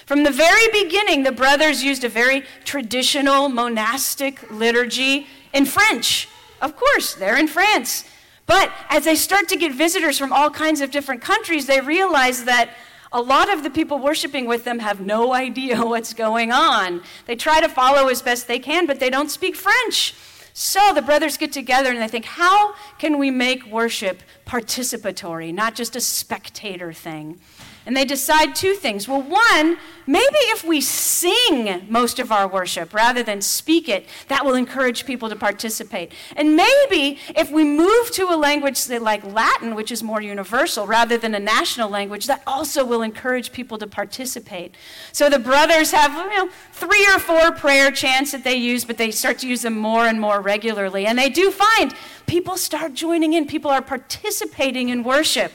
From 0.05 0.23
the 0.23 0.31
very 0.31 0.67
beginning, 0.71 1.23
the 1.23 1.31
brothers 1.31 1.83
used 1.83 2.03
a 2.03 2.09
very 2.09 2.43
traditional 2.63 3.49
monastic 3.49 4.51
liturgy 4.51 5.25
in 5.51 5.65
French. 5.65 6.27
Of 6.61 6.75
course, 6.75 7.15
they're 7.15 7.37
in 7.37 7.47
France. 7.47 8.05
But 8.45 8.71
as 8.89 9.05
they 9.05 9.15
start 9.15 9.49
to 9.49 9.55
get 9.55 9.73
visitors 9.73 10.19
from 10.19 10.31
all 10.31 10.51
kinds 10.51 10.81
of 10.81 10.91
different 10.91 11.21
countries, 11.21 11.65
they 11.65 11.81
realize 11.81 12.43
that 12.43 12.69
a 13.11 13.21
lot 13.21 13.51
of 13.51 13.63
the 13.63 13.69
people 13.71 13.97
worshiping 13.97 14.45
with 14.45 14.63
them 14.63 14.79
have 14.79 14.99
no 14.99 15.33
idea 15.45 15.83
what's 15.83 16.13
going 16.13 16.51
on. 16.51 17.01
They 17.25 17.35
try 17.35 17.59
to 17.61 17.69
follow 17.69 18.07
as 18.07 18.21
best 18.21 18.47
they 18.47 18.59
can, 18.59 18.85
but 18.85 18.99
they 18.99 19.09
don't 19.09 19.31
speak 19.31 19.55
French. 19.55 20.13
So 20.53 20.93
the 20.93 21.01
brothers 21.01 21.35
get 21.35 21.51
together 21.51 21.89
and 21.89 22.01
they 22.01 22.07
think, 22.07 22.25
how 22.25 22.75
can 22.97 23.17
we 23.17 23.29
make 23.29 23.65
worship 23.65 24.21
participatory, 24.45 25.53
not 25.53 25.75
just 25.75 25.97
a 25.97 26.01
spectator 26.01 26.93
thing? 26.93 27.41
And 27.85 27.95
they 27.95 28.05
decide 28.05 28.55
two 28.55 28.73
things. 28.73 29.07
Well, 29.07 29.21
one, 29.21 29.77
maybe 30.07 30.37
if 30.49 30.63
we 30.63 30.81
sing 30.81 31.85
most 31.87 32.17
of 32.17 32.31
our 32.31 32.47
worship 32.47 32.93
rather 32.93 33.21
than 33.21 33.41
speak 33.41 33.87
it, 33.87 34.07
that 34.27 34.43
will 34.43 34.55
encourage 34.55 35.05
people 35.05 35.29
to 35.29 35.35
participate. 35.35 36.11
And 36.35 36.55
maybe 36.55 37.19
if 37.35 37.51
we 37.51 37.63
move 37.63 38.11
to 38.11 38.25
a 38.29 38.35
language 38.35 38.89
like 38.89 39.23
Latin, 39.23 39.75
which 39.75 39.91
is 39.91 40.01
more 40.01 40.19
universal, 40.19 40.87
rather 40.87 41.17
than 41.17 41.35
a 41.35 41.39
national 41.39 41.89
language, 41.89 42.25
that 42.25 42.41
also 42.47 42.83
will 42.83 43.03
encourage 43.03 43.51
people 43.51 43.77
to 43.77 43.87
participate. 43.87 44.73
So 45.11 45.29
the 45.29 45.39
brothers 45.39 45.91
have 45.91 46.11
you 46.31 46.45
know, 46.45 46.49
three 46.71 47.05
or 47.13 47.19
four 47.19 47.51
prayer 47.51 47.91
chants 47.91 48.31
that 48.31 48.43
they 48.43 48.55
use, 48.55 48.83
but 48.83 48.97
they 48.97 49.11
start 49.11 49.37
to 49.39 49.47
use 49.47 49.61
them 49.61 49.77
more 49.77 50.07
and 50.07 50.19
more 50.19 50.41
regularly. 50.41 51.05
And 51.05 51.19
they 51.19 51.29
do 51.29 51.51
find 51.51 51.93
people 52.25 52.57
start 52.57 52.95
joining 52.95 53.33
in, 53.33 53.45
people 53.45 53.69
are 53.69 53.81
participating 53.81 54.89
in 54.89 55.03
worship. 55.03 55.51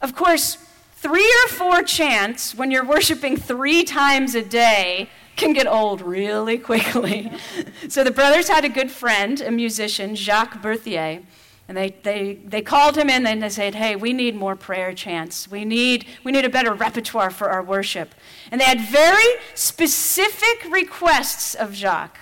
Of 0.00 0.14
course, 0.14 0.58
Three 1.02 1.34
or 1.44 1.48
four 1.48 1.82
chants 1.82 2.54
when 2.54 2.70
you're 2.70 2.84
worshiping 2.84 3.36
three 3.36 3.82
times 3.82 4.36
a 4.36 4.42
day 4.42 5.08
can 5.34 5.52
get 5.52 5.66
old 5.66 6.00
really 6.00 6.58
quickly. 6.58 7.28
so 7.88 8.04
the 8.04 8.12
brothers 8.12 8.46
had 8.46 8.64
a 8.64 8.68
good 8.68 8.88
friend, 8.88 9.40
a 9.40 9.50
musician, 9.50 10.14
Jacques 10.14 10.62
Berthier. 10.62 11.22
And 11.66 11.76
they, 11.76 11.96
they, 12.04 12.34
they 12.44 12.62
called 12.62 12.96
him 12.96 13.10
in 13.10 13.26
and 13.26 13.42
they 13.42 13.48
said, 13.48 13.74
Hey, 13.74 13.96
we 13.96 14.12
need 14.12 14.36
more 14.36 14.54
prayer 14.54 14.92
chants. 14.92 15.50
We 15.50 15.64
need, 15.64 16.06
we 16.22 16.30
need 16.30 16.44
a 16.44 16.48
better 16.48 16.72
repertoire 16.72 17.30
for 17.30 17.50
our 17.50 17.64
worship. 17.64 18.14
And 18.52 18.60
they 18.60 18.64
had 18.64 18.80
very 18.80 19.40
specific 19.54 20.70
requests 20.70 21.56
of 21.56 21.74
Jacques. 21.74 22.18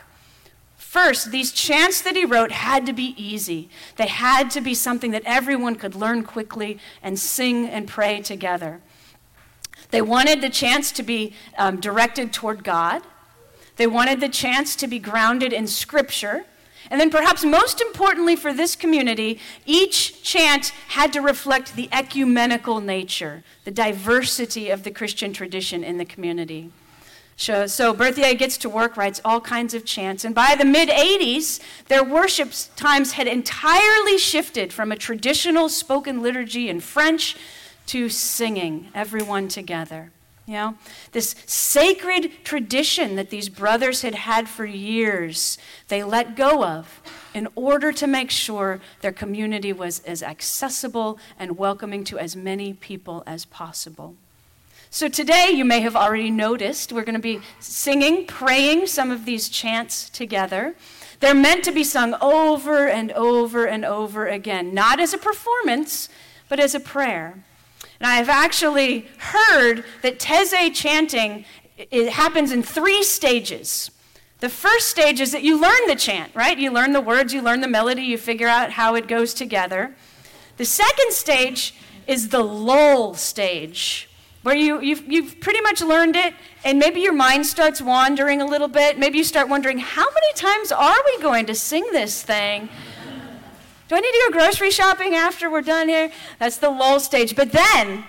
First, 0.91 1.31
these 1.31 1.53
chants 1.53 2.03
that 2.03 2.17
he 2.17 2.25
wrote 2.25 2.51
had 2.51 2.85
to 2.87 2.93
be 2.93 3.15
easy. 3.17 3.71
They 3.95 4.09
had 4.09 4.51
to 4.51 4.61
be 4.61 4.75
something 4.75 5.13
that 5.13 5.23
everyone 5.25 5.77
could 5.77 5.95
learn 5.95 6.25
quickly 6.25 6.81
and 7.01 7.17
sing 7.17 7.69
and 7.69 7.87
pray 7.87 8.21
together. 8.21 8.81
They 9.93 10.03
wanted 10.03 10.41
the 10.41 10.51
chants 10.51 10.91
to 10.91 11.05
be 11.05 11.33
um, 11.57 11.79
directed 11.79 12.33
toward 12.33 12.65
God. 12.65 13.03
They 13.77 13.87
wanted 13.87 14.19
the 14.19 14.29
chants 14.29 14.75
to 14.77 14.89
be 14.89 14.99
grounded 14.99 15.53
in 15.53 15.69
Scripture. 15.69 16.45
And 16.91 17.01
then, 17.01 17.09
perhaps 17.09 17.45
most 17.45 17.81
importantly 17.81 18.35
for 18.35 18.53
this 18.53 18.75
community, 18.75 19.39
each 19.65 20.25
chant 20.25 20.73
had 20.89 21.13
to 21.13 21.21
reflect 21.21 21.77
the 21.77 21.89
ecumenical 21.93 22.81
nature, 22.81 23.45
the 23.63 23.71
diversity 23.71 24.71
of 24.71 24.83
the 24.83 24.91
Christian 24.91 25.33
tradition 25.33 25.85
in 25.85 25.99
the 25.99 26.05
community. 26.05 26.73
So, 27.41 27.95
Berthier 27.95 28.35
gets 28.35 28.59
to 28.59 28.69
work, 28.69 28.99
writes 28.99 29.19
all 29.25 29.41
kinds 29.41 29.73
of 29.73 29.87
chants, 29.87 30.27
and 30.27 30.35
by 30.35 30.55
the 30.57 30.65
mid 30.67 30.91
80s, 30.91 31.59
their 31.89 32.05
worship 32.05 32.53
times 32.77 33.13
had 33.13 33.27
entirely 33.27 34.19
shifted 34.19 34.75
from 34.75 34.93
a 34.93 34.97
traditional 34.97 35.71
spoken 35.71 36.21
liturgy 36.21 36.69
in 36.69 36.81
French 36.81 37.37
to 37.87 38.11
singing, 38.11 38.89
everyone 38.95 39.49
together. 39.49 40.13
You 40.45 40.53
know, 40.53 40.75
this 41.13 41.35
sacred 41.47 42.45
tradition 42.45 43.17
that 43.17 43.31
these 43.31 43.49
brothers 43.49 44.03
had 44.03 44.17
had 44.17 44.47
for 44.47 44.67
years, 44.67 45.57
they 45.89 46.05
let 46.05 46.37
go 46.37 46.63
of 46.63 47.01
in 47.33 47.49
order 47.55 47.91
to 47.91 48.07
make 48.07 48.31
sure 48.31 48.81
their 49.01 49.13
community 49.13 49.73
was 49.73 50.01
as 50.01 50.23
accessible 50.23 51.19
and 51.39 51.57
welcoming 51.57 52.05
to 52.05 52.19
as 52.19 52.37
many 52.37 52.75
people 52.75 53.23
as 53.27 53.47
possible. 53.47 54.17
So 54.93 55.07
today, 55.07 55.51
you 55.55 55.65
may 55.65 55.83
have 55.83 55.95
already 55.95 56.33
noticed, 56.33 56.93
we're 56.93 57.05
going 57.05 57.15
to 57.15 57.21
be 57.21 57.41
singing, 57.61 58.27
praying 58.27 58.89
some 58.89 59.13
of 59.13 59.25
these 59.25 59.49
chants 59.49 60.11
together. 60.11 60.75
They're 61.21 61.33
meant 61.33 61.63
to 61.65 61.71
be 61.71 61.85
sung 61.85 62.17
over 62.21 62.89
and 62.89 63.13
over 63.13 63.67
and 63.67 63.85
over 63.85 64.27
again, 64.27 64.75
not 64.75 64.99
as 64.99 65.15
a 65.15 65.19
performance, 65.19 66.09
but 66.49 66.59
as 66.59 66.75
a 66.75 66.81
prayer. 66.81 67.39
And 68.01 68.09
I 68.09 68.17
have 68.17 68.29
actually 68.29 69.07
heard 69.19 69.85
that 70.03 70.19
Taizé 70.19 70.75
chanting 70.75 71.45
it 71.79 72.13
happens 72.13 72.51
in 72.51 72.65
three 72.65 73.05
stages. 73.05 73.93
The 74.41 74.49
first 74.49 74.89
stage 74.89 75.21
is 75.21 75.31
that 75.31 75.45
you 75.45 75.59
learn 75.59 75.87
the 75.87 75.95
chant, 75.95 76.35
right? 76.35 76.59
You 76.59 76.73
learn 76.73 76.93
the 76.93 77.01
words, 77.01 77.33
you 77.33 77.43
learn 77.43 77.61
the 77.61 77.69
melody, 77.69 78.03
you 78.03 78.19
figure 78.19 78.49
out 78.49 78.73
how 78.73 78.97
it 78.97 79.07
goes 79.07 79.35
together. 79.35 79.95
The 80.57 80.65
second 80.65 81.13
stage 81.13 81.75
is 82.09 82.31
the 82.31 82.43
lull 82.43 83.15
stage, 83.15 84.10
where 84.43 84.57
you, 84.57 84.81
you've, 84.81 85.07
you've 85.07 85.41
pretty 85.41 85.61
much 85.61 85.83
learned 85.83 86.17
it, 86.17 86.35
and 86.65 86.79
maybe 86.79 87.01
your 87.01 87.13
mind 87.13 87.47
starts 87.47 87.83
wandering 87.83 88.41
a 88.41 88.47
little 88.47 88.69
bit. 88.69 88.99
Maybe 88.99 89.19
you 89.19 89.25
start 89.25 89.49
wondering, 89.49 89.79
how 89.79 90.07
many 90.07 90.33
times 90.35 90.73
are 90.73 90.97
we 91.05 91.23
going 91.23 91.47
to 91.47 91.55
sing 91.55 91.87
this 91.93 92.23
thing? 92.23 92.69
Do 93.89 93.97
I 93.97 94.01
need 94.01 94.13
to 94.13 94.31
go 94.31 94.39
grocery 94.39 94.71
shopping 94.71 95.15
after 95.15 95.51
we're 95.51 95.63
done 95.63 95.89
here? 95.89 96.13
That's 96.39 96.59
the 96.59 96.71
lull 96.71 97.01
stage. 97.01 97.35
But 97.35 97.53
then, 97.53 98.05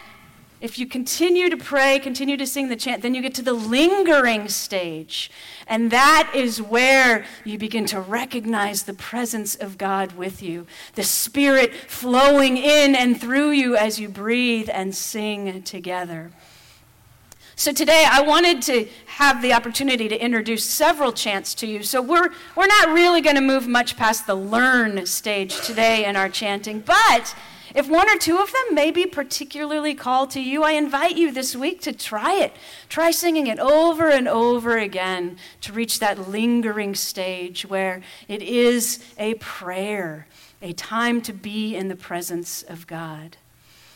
if 0.61 0.77
you 0.77 0.85
continue 0.85 1.49
to 1.49 1.57
pray, 1.57 1.97
continue 1.97 2.37
to 2.37 2.45
sing 2.45 2.69
the 2.69 2.75
chant, 2.75 3.01
then 3.01 3.15
you 3.15 3.21
get 3.21 3.33
to 3.35 3.41
the 3.41 3.51
lingering 3.51 4.47
stage. 4.47 5.31
And 5.65 5.89
that 5.89 6.31
is 6.35 6.61
where 6.61 7.25
you 7.43 7.57
begin 7.57 7.87
to 7.87 7.99
recognize 7.99 8.83
the 8.83 8.93
presence 8.93 9.55
of 9.55 9.79
God 9.79 10.11
with 10.13 10.43
you, 10.43 10.67
the 10.93 11.03
Spirit 11.03 11.73
flowing 11.73 12.57
in 12.57 12.95
and 12.95 13.19
through 13.19 13.51
you 13.51 13.75
as 13.75 13.99
you 13.99 14.07
breathe 14.07 14.69
and 14.71 14.95
sing 14.95 15.63
together. 15.63 16.31
So 17.55 17.71
today 17.71 18.05
I 18.09 18.21
wanted 18.21 18.61
to 18.63 18.87
have 19.05 19.41
the 19.41 19.53
opportunity 19.53 20.07
to 20.07 20.23
introduce 20.23 20.63
several 20.63 21.11
chants 21.11 21.53
to 21.55 21.67
you. 21.67 21.83
So 21.83 22.01
we're, 22.01 22.29
we're 22.55 22.67
not 22.67 22.89
really 22.89 23.21
going 23.21 23.35
to 23.35 23.41
move 23.41 23.67
much 23.67 23.97
past 23.97 24.27
the 24.27 24.35
learn 24.35 25.05
stage 25.05 25.59
today 25.61 26.05
in 26.05 26.15
our 26.15 26.29
chanting, 26.29 26.79
but 26.79 27.35
if 27.73 27.89
one 27.89 28.09
or 28.09 28.17
two 28.17 28.37
of 28.37 28.51
them 28.51 28.75
may 28.75 28.91
be 28.91 29.05
particularly 29.05 29.95
called 29.95 30.31
to 30.31 30.41
you, 30.41 30.63
I 30.63 30.71
invite 30.71 31.17
you 31.17 31.31
this 31.31 31.55
week 31.55 31.81
to 31.81 31.93
try 31.93 32.35
it. 32.35 32.53
Try 32.89 33.11
singing 33.11 33.47
it 33.47 33.59
over 33.59 34.09
and 34.09 34.27
over 34.27 34.77
again 34.77 35.37
to 35.61 35.73
reach 35.73 35.99
that 35.99 36.29
lingering 36.29 36.95
stage 36.95 37.65
where 37.65 38.01
it 38.27 38.41
is 38.41 39.03
a 39.17 39.35
prayer, 39.35 40.27
a 40.61 40.73
time 40.73 41.21
to 41.21 41.33
be 41.33 41.75
in 41.75 41.87
the 41.87 41.95
presence 41.95 42.63
of 42.63 42.87
God. 42.87 43.37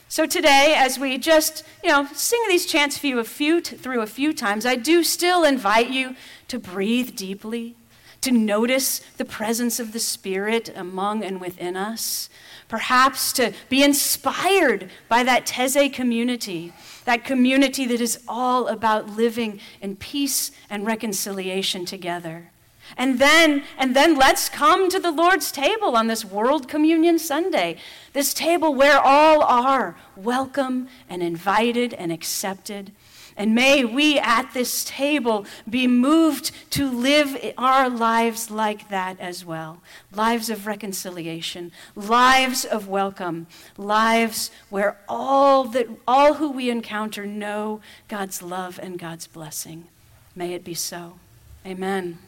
So 0.07 0.25
today, 0.25 0.75
as 0.77 0.99
we 0.99 1.17
just, 1.17 1.63
you 1.83 1.89
know, 1.89 2.07
sing 2.13 2.41
these 2.47 2.65
chants 2.65 2.97
for 2.97 3.07
you 3.07 3.19
a 3.19 3.23
few 3.23 3.59
through 3.59 4.01
a 4.01 4.07
few 4.07 4.33
times, 4.33 4.65
I 4.65 4.75
do 4.75 5.03
still 5.03 5.43
invite 5.43 5.89
you 5.89 6.15
to 6.47 6.59
breathe 6.59 7.15
deeply, 7.15 7.75
to 8.21 8.31
notice 8.31 8.99
the 9.17 9.25
presence 9.25 9.79
of 9.79 9.91
the 9.91 9.99
Spirit 9.99 10.71
among 10.75 11.23
and 11.23 11.41
within 11.41 11.75
us, 11.75 12.29
perhaps 12.67 13.31
to 13.33 13.53
be 13.69 13.83
inspired 13.83 14.89
by 15.07 15.23
that 15.23 15.45
Taizé 15.45 15.91
community, 15.91 16.73
that 17.05 17.23
community 17.23 17.85
that 17.85 18.01
is 18.01 18.19
all 18.27 18.67
about 18.67 19.09
living 19.09 19.59
in 19.81 19.95
peace 19.95 20.51
and 20.69 20.85
reconciliation 20.85 21.85
together. 21.85 22.49
And 22.97 23.19
then, 23.19 23.63
and 23.77 23.95
then 23.95 24.15
let's 24.15 24.47
come 24.47 24.89
to 24.89 24.99
the 24.99 25.11
Lord's 25.11 25.51
table 25.51 25.95
on 25.95 26.07
this 26.07 26.23
World 26.23 26.67
Communion 26.67 27.17
Sunday, 27.17 27.77
this 28.13 28.33
table 28.33 28.73
where 28.73 28.99
all 28.99 29.41
are 29.43 29.97
welcome 30.15 30.87
and 31.09 31.23
invited 31.23 31.93
and 31.95 32.11
accepted. 32.11 32.91
And 33.37 33.53
may 33.53 33.83
we 33.83 34.17
at 34.17 34.53
this 34.53 34.85
table 34.85 35.45
be 35.69 35.87
moved 35.87 36.51
to 36.71 36.89
live 36.89 37.37
our 37.57 37.89
lives 37.89 38.49
like 38.49 38.89
that 38.89 39.19
as 39.19 39.43
well 39.43 39.81
lives 40.13 40.49
of 40.49 40.65
reconciliation, 40.65 41.71
lives 41.95 42.63
of 42.63 42.87
welcome, 42.87 43.47
lives 43.77 44.51
where 44.69 44.97
all, 45.09 45.65
that, 45.65 45.87
all 46.07 46.35
who 46.35 46.49
we 46.51 46.69
encounter 46.69 47.25
know 47.25 47.81
God's 48.07 48.41
love 48.41 48.79
and 48.81 48.97
God's 48.97 49.27
blessing. 49.27 49.87
May 50.35 50.53
it 50.53 50.63
be 50.63 50.73
so. 50.73 51.19
Amen. 51.65 52.19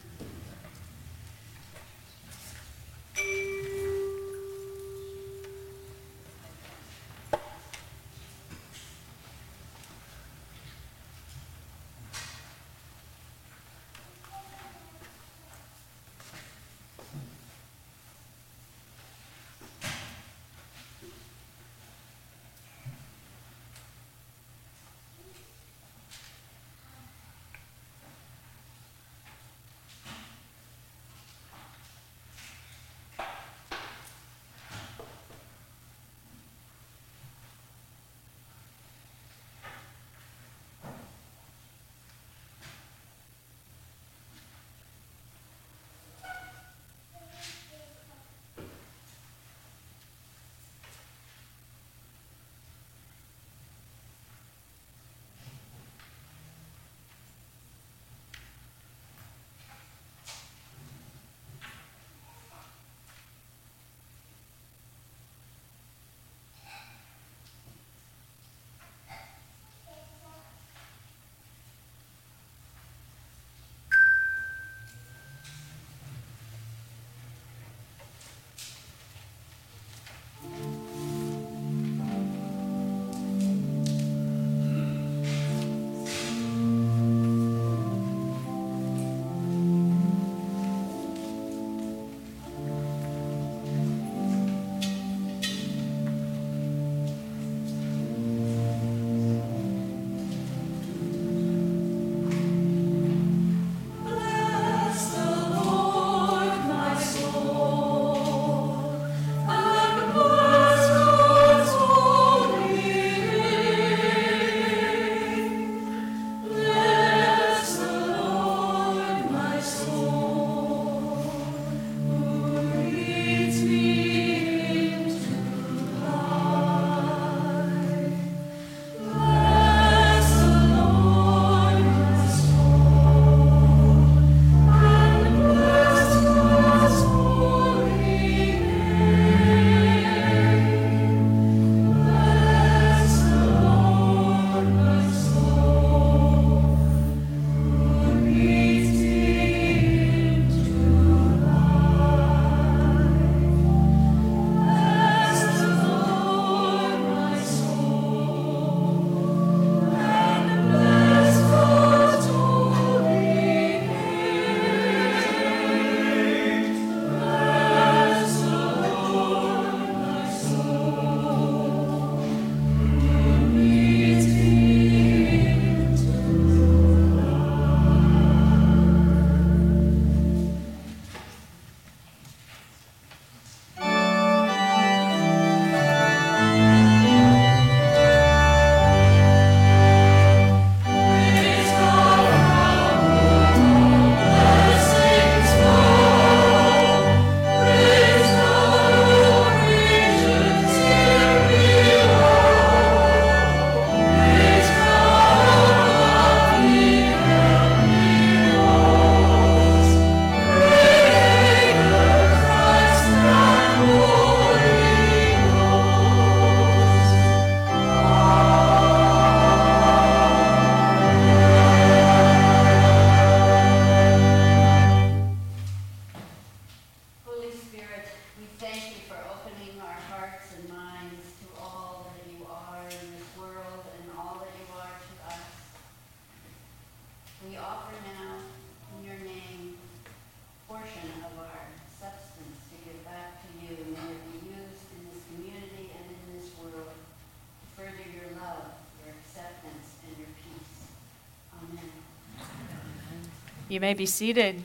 You 253.78 253.80
may 253.80 253.94
be 253.94 254.06
seated. 254.06 254.64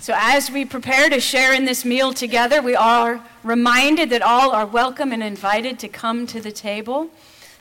So, 0.00 0.14
as 0.16 0.50
we 0.50 0.64
prepare 0.64 1.08
to 1.08 1.20
share 1.20 1.52
in 1.52 1.64
this 1.64 1.84
meal 1.84 2.12
together, 2.12 2.60
we 2.60 2.74
are 2.74 3.22
reminded 3.44 4.10
that 4.10 4.20
all 4.20 4.50
are 4.50 4.66
welcome 4.66 5.12
and 5.12 5.22
invited 5.22 5.78
to 5.78 5.86
come 5.86 6.26
to 6.26 6.40
the 6.40 6.50
table. 6.50 7.08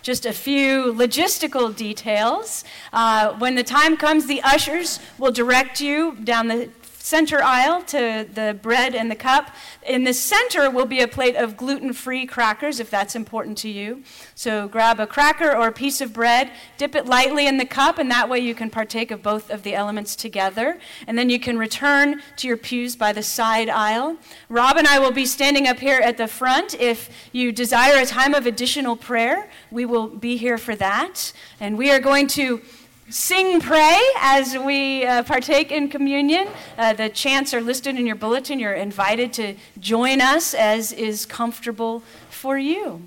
Just 0.02 0.26
a 0.26 0.34
few 0.34 0.92
logistical 0.92 1.76
details. 1.76 2.64
Uh, 2.92 3.34
when 3.34 3.54
the 3.54 3.64
time 3.64 3.96
comes, 3.96 4.26
the 4.26 4.42
ushers 4.42 5.00
will 5.20 5.32
direct 5.32 5.80
you 5.80 6.18
down 6.24 6.48
the 6.48 6.70
center 7.06 7.40
aisle 7.44 7.84
to 7.84 8.28
the 8.34 8.58
bread 8.64 8.96
and 8.96 9.12
the 9.12 9.16
cup. 9.16 9.54
In 9.86 10.06
the 10.06 10.14
center 10.14 10.72
will 10.72 10.88
be 10.88 11.02
a 11.02 11.08
plate 11.08 11.36
of 11.36 11.56
gluten 11.56 11.94
free 11.94 12.26
crackers, 12.26 12.80
if 12.80 12.90
that's 12.90 13.16
important 13.16 13.60
to 13.60 13.70
you. 13.70 14.02
So 14.34 14.68
grab 14.68 15.00
a 15.00 15.06
cracker 15.06 15.56
or 15.56 15.68
a 15.68 15.72
piece 15.72 16.02
of 16.02 16.14
bread, 16.14 16.50
dip 16.80 16.96
it 16.96 17.06
lightly 17.06 17.46
in 17.46 17.58
the 17.58 17.66
cup, 17.66 18.00
and 18.00 18.10
that 18.10 18.28
way 18.28 18.40
you 18.40 18.56
can 18.56 18.72
partake 18.72 19.12
of 19.12 19.22
both 19.22 19.52
of 19.52 19.62
the 19.62 19.76
elements 19.76 20.16
together. 20.16 20.80
And 21.06 21.16
then 21.16 21.30
you 21.30 21.40
can 21.40 21.60
return 21.60 22.24
to 22.38 22.48
your 22.48 22.58
pews 22.58 22.96
by 22.96 23.14
the 23.14 23.22
side 23.22 23.70
aisle. 23.70 24.18
Rob 24.50 24.76
and 24.76 24.88
I 24.88 24.98
will 24.98 25.12
be 25.12 25.28
standing 25.28 25.68
up 25.68 25.78
here 25.78 26.00
at 26.00 26.18
the 26.18 26.28
front. 26.28 26.74
If 26.74 27.30
you 27.32 27.52
desire 27.52 28.02
a 28.02 28.08
time 28.08 28.34
of 28.34 28.48
additional 28.48 28.96
prayer, 28.96 29.48
we 29.70 29.86
will 29.86 30.08
be 30.08 30.38
here 30.38 30.58
for 30.58 30.76
that. 30.78 31.34
And 31.60 31.78
we 31.78 31.92
are 31.92 32.00
going 32.00 32.26
to 32.30 32.64
sing 33.10 33.62
pray 33.62 34.00
as 34.20 34.58
we 34.58 35.06
uh, 35.06 35.24
partake 35.24 35.72
in 35.72 35.90
communion. 35.90 36.48
Uh, 36.78 36.94
the 36.94 37.10
chants 37.10 37.54
are 37.54 37.62
listed 37.62 37.96
in 37.98 38.06
your 38.06 38.16
bulletin. 38.16 38.60
You're 38.60 38.74
invited 38.74 39.32
to 39.34 39.56
join 39.80 40.22
us 40.22 40.54
as 40.54 40.92
is 40.92 41.26
comfortable 41.26 42.02
for 42.30 42.58
you. 42.58 43.04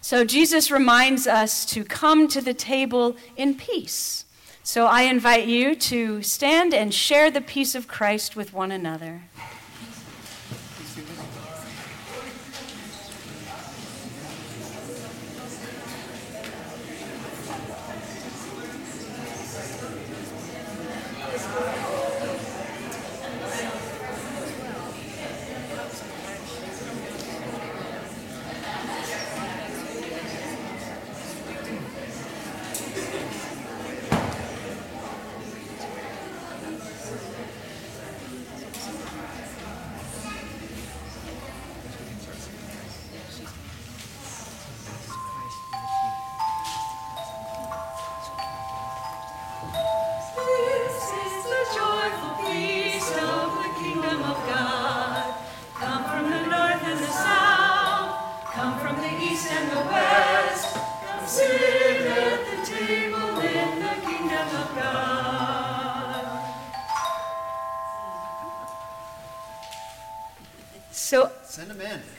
So, 0.00 0.24
Jesus 0.24 0.70
reminds 0.70 1.26
us 1.26 1.64
to 1.66 1.84
come 1.84 2.26
to 2.28 2.40
the 2.40 2.54
table 2.54 3.16
in 3.36 3.54
peace. 3.54 4.24
So, 4.62 4.86
I 4.86 5.02
invite 5.02 5.46
you 5.46 5.74
to 5.76 6.22
stand 6.22 6.72
and 6.72 6.92
share 6.92 7.30
the 7.30 7.40
peace 7.40 7.74
of 7.74 7.86
Christ 7.86 8.34
with 8.34 8.52
one 8.52 8.72
another. 8.72 9.22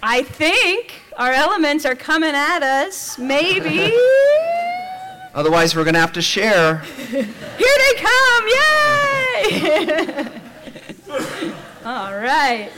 I 0.03 0.23
think 0.23 1.01
our 1.17 1.31
elements 1.31 1.85
are 1.85 1.95
coming 1.95 2.35
at 2.35 2.61
us. 2.63 3.17
Maybe. 3.17 3.95
Otherwise, 5.33 5.75
we're 5.75 5.85
going 5.85 5.93
to 5.93 5.99
have 5.99 6.11
to 6.13 6.21
share. 6.21 6.77
Here 6.79 7.23
they 7.23 7.93
come! 7.97 8.47
Yay! 9.47 10.25
All 11.85 12.17
right. 12.17 12.69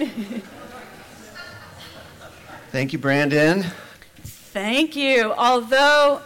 Thank 2.72 2.94
you, 2.94 3.00
Brandon. 3.00 3.66
Thank 4.24 4.96
you. 4.96 5.34
Although 5.34 6.22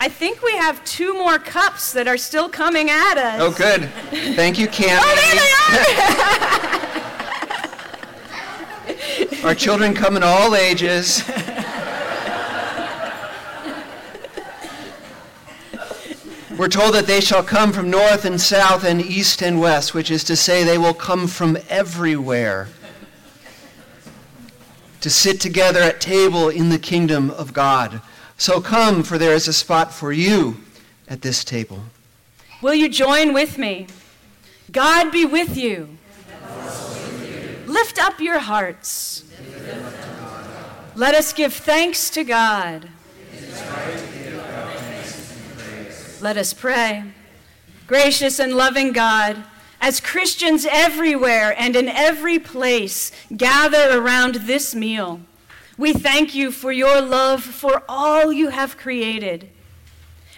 I 0.00 0.08
think 0.08 0.42
we 0.42 0.52
have 0.52 0.84
two 0.84 1.14
more 1.14 1.38
cups 1.38 1.92
that 1.92 2.06
are 2.06 2.16
still 2.16 2.48
coming 2.48 2.90
at 2.90 3.18
us. 3.18 3.40
Oh, 3.40 3.50
good. 3.52 3.88
Thank 4.36 4.58
you, 4.58 4.68
Cam. 4.68 5.00
oh, 5.02 5.14
there 5.14 5.34
they 5.34 6.68
are! 6.68 6.71
Our 9.44 9.56
children 9.56 9.92
come 9.92 10.16
in 10.16 10.22
all 10.22 10.54
ages. 10.54 11.24
We're 16.56 16.68
told 16.68 16.94
that 16.94 17.06
they 17.08 17.20
shall 17.20 17.42
come 17.42 17.72
from 17.72 17.90
north 17.90 18.24
and 18.24 18.40
south 18.40 18.84
and 18.84 19.00
east 19.00 19.42
and 19.42 19.60
west, 19.60 19.94
which 19.94 20.12
is 20.12 20.22
to 20.24 20.36
say, 20.36 20.62
they 20.62 20.78
will 20.78 20.94
come 20.94 21.26
from 21.26 21.58
everywhere 21.68 22.68
to 25.00 25.10
sit 25.10 25.40
together 25.40 25.80
at 25.80 26.00
table 26.00 26.48
in 26.48 26.68
the 26.68 26.78
kingdom 26.78 27.30
of 27.32 27.52
God. 27.52 28.00
So 28.36 28.60
come, 28.60 29.02
for 29.02 29.18
there 29.18 29.34
is 29.34 29.48
a 29.48 29.52
spot 29.52 29.92
for 29.92 30.12
you 30.12 30.58
at 31.08 31.22
this 31.22 31.42
table. 31.42 31.82
Will 32.60 32.74
you 32.74 32.88
join 32.88 33.32
with 33.32 33.58
me? 33.58 33.88
God 34.70 35.10
be 35.10 35.24
with 35.24 35.56
you. 35.56 35.98
Lift 37.72 37.98
up 37.98 38.20
your 38.20 38.38
hearts. 38.38 39.24
Let 40.94 41.14
us 41.14 41.32
give 41.32 41.54
thanks 41.54 42.10
to 42.10 42.22
God. 42.22 42.86
Let 46.20 46.36
us 46.36 46.52
pray. 46.52 47.04
Gracious 47.86 48.38
and 48.38 48.54
loving 48.54 48.92
God, 48.92 49.42
as 49.80 50.00
Christians 50.00 50.66
everywhere 50.70 51.54
and 51.58 51.74
in 51.74 51.88
every 51.88 52.38
place 52.38 53.10
gather 53.34 53.98
around 53.98 54.34
this 54.34 54.74
meal, 54.74 55.22
we 55.78 55.94
thank 55.94 56.34
you 56.34 56.52
for 56.52 56.72
your 56.72 57.00
love 57.00 57.42
for 57.42 57.84
all 57.88 58.30
you 58.30 58.50
have 58.50 58.76
created. 58.76 59.48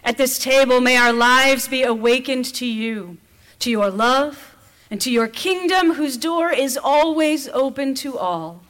At 0.04 0.18
this 0.18 0.38
table, 0.38 0.80
may 0.80 0.96
our 0.96 1.12
lives 1.12 1.66
be 1.66 1.82
awakened 1.82 2.44
to 2.54 2.66
you, 2.66 3.16
to 3.58 3.72
your 3.72 3.90
love, 3.90 4.53
and 4.94 5.00
to 5.00 5.10
your 5.10 5.26
kingdom 5.26 5.94
whose 5.94 6.16
door 6.16 6.52
is 6.52 6.78
always 6.80 7.48
open 7.48 7.96
to 7.96 8.16
all. 8.16 8.62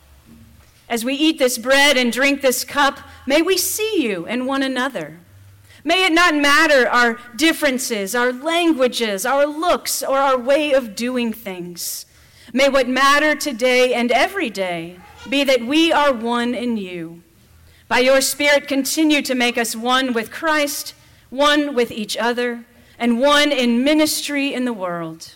As 0.88 1.04
we 1.04 1.12
eat 1.12 1.38
this 1.38 1.58
bread 1.58 1.98
and 1.98 2.10
drink 2.10 2.40
this 2.40 2.64
cup, 2.64 2.98
may 3.26 3.42
we 3.42 3.58
see 3.58 4.02
you 4.02 4.24
and 4.24 4.46
one 4.46 4.62
another. 4.62 5.18
May 5.84 6.06
it 6.06 6.14
not 6.14 6.34
matter 6.34 6.88
our 6.88 7.18
differences, 7.36 8.14
our 8.14 8.32
languages, 8.32 9.26
our 9.26 9.44
looks, 9.44 10.02
or 10.02 10.16
our 10.16 10.38
way 10.38 10.72
of 10.72 10.96
doing 10.96 11.30
things. 11.30 12.06
May 12.54 12.70
what 12.70 12.88
matter 12.88 13.34
today 13.34 13.92
and 13.92 14.10
every 14.10 14.48
day 14.48 14.96
be 15.28 15.44
that 15.44 15.66
we 15.66 15.92
are 15.92 16.14
one 16.14 16.54
in 16.54 16.78
you. 16.78 17.22
By 17.86 17.98
your 17.98 18.22
Spirit, 18.22 18.66
continue 18.66 19.20
to 19.20 19.34
make 19.34 19.58
us 19.58 19.76
one 19.76 20.14
with 20.14 20.30
Christ, 20.30 20.94
one 21.28 21.74
with 21.74 21.90
each 21.90 22.16
other, 22.16 22.64
and 22.98 23.20
one 23.20 23.52
in 23.52 23.84
ministry 23.84 24.54
in 24.54 24.64
the 24.64 24.72
world. 24.72 25.34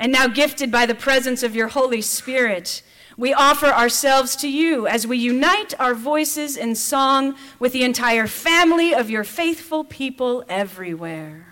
And 0.00 0.10
now, 0.10 0.28
gifted 0.28 0.72
by 0.72 0.86
the 0.86 0.94
presence 0.94 1.42
of 1.42 1.54
your 1.54 1.68
Holy 1.68 2.00
Spirit, 2.00 2.82
we 3.18 3.34
offer 3.34 3.66
ourselves 3.66 4.34
to 4.36 4.48
you 4.48 4.86
as 4.86 5.06
we 5.06 5.18
unite 5.18 5.74
our 5.78 5.94
voices 5.94 6.56
in 6.56 6.74
song 6.74 7.36
with 7.58 7.74
the 7.74 7.84
entire 7.84 8.26
family 8.26 8.94
of 8.94 9.10
your 9.10 9.24
faithful 9.24 9.84
people 9.84 10.42
everywhere. 10.48 11.49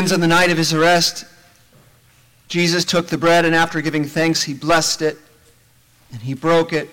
Friends, 0.00 0.12
on 0.12 0.20
the 0.20 0.26
night 0.26 0.50
of 0.50 0.56
his 0.56 0.72
arrest, 0.72 1.26
Jesus 2.48 2.86
took 2.86 3.08
the 3.08 3.18
bread, 3.18 3.44
and 3.44 3.54
after 3.54 3.82
giving 3.82 4.02
thanks, 4.02 4.44
he 4.44 4.54
blessed 4.54 5.02
it, 5.02 5.18
and 6.10 6.22
he 6.22 6.32
broke 6.32 6.72
it, 6.72 6.88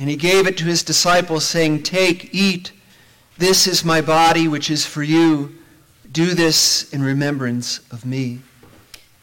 and 0.00 0.10
he 0.10 0.16
gave 0.16 0.48
it 0.48 0.58
to 0.58 0.64
his 0.64 0.82
disciples, 0.82 1.44
saying, 1.44 1.84
Take, 1.84 2.34
eat. 2.34 2.72
This 3.38 3.68
is 3.68 3.84
my 3.84 4.00
body, 4.00 4.48
which 4.48 4.68
is 4.68 4.84
for 4.84 5.04
you. 5.04 5.54
Do 6.10 6.34
this 6.34 6.92
in 6.92 7.04
remembrance 7.04 7.78
of 7.92 8.04
me. 8.04 8.40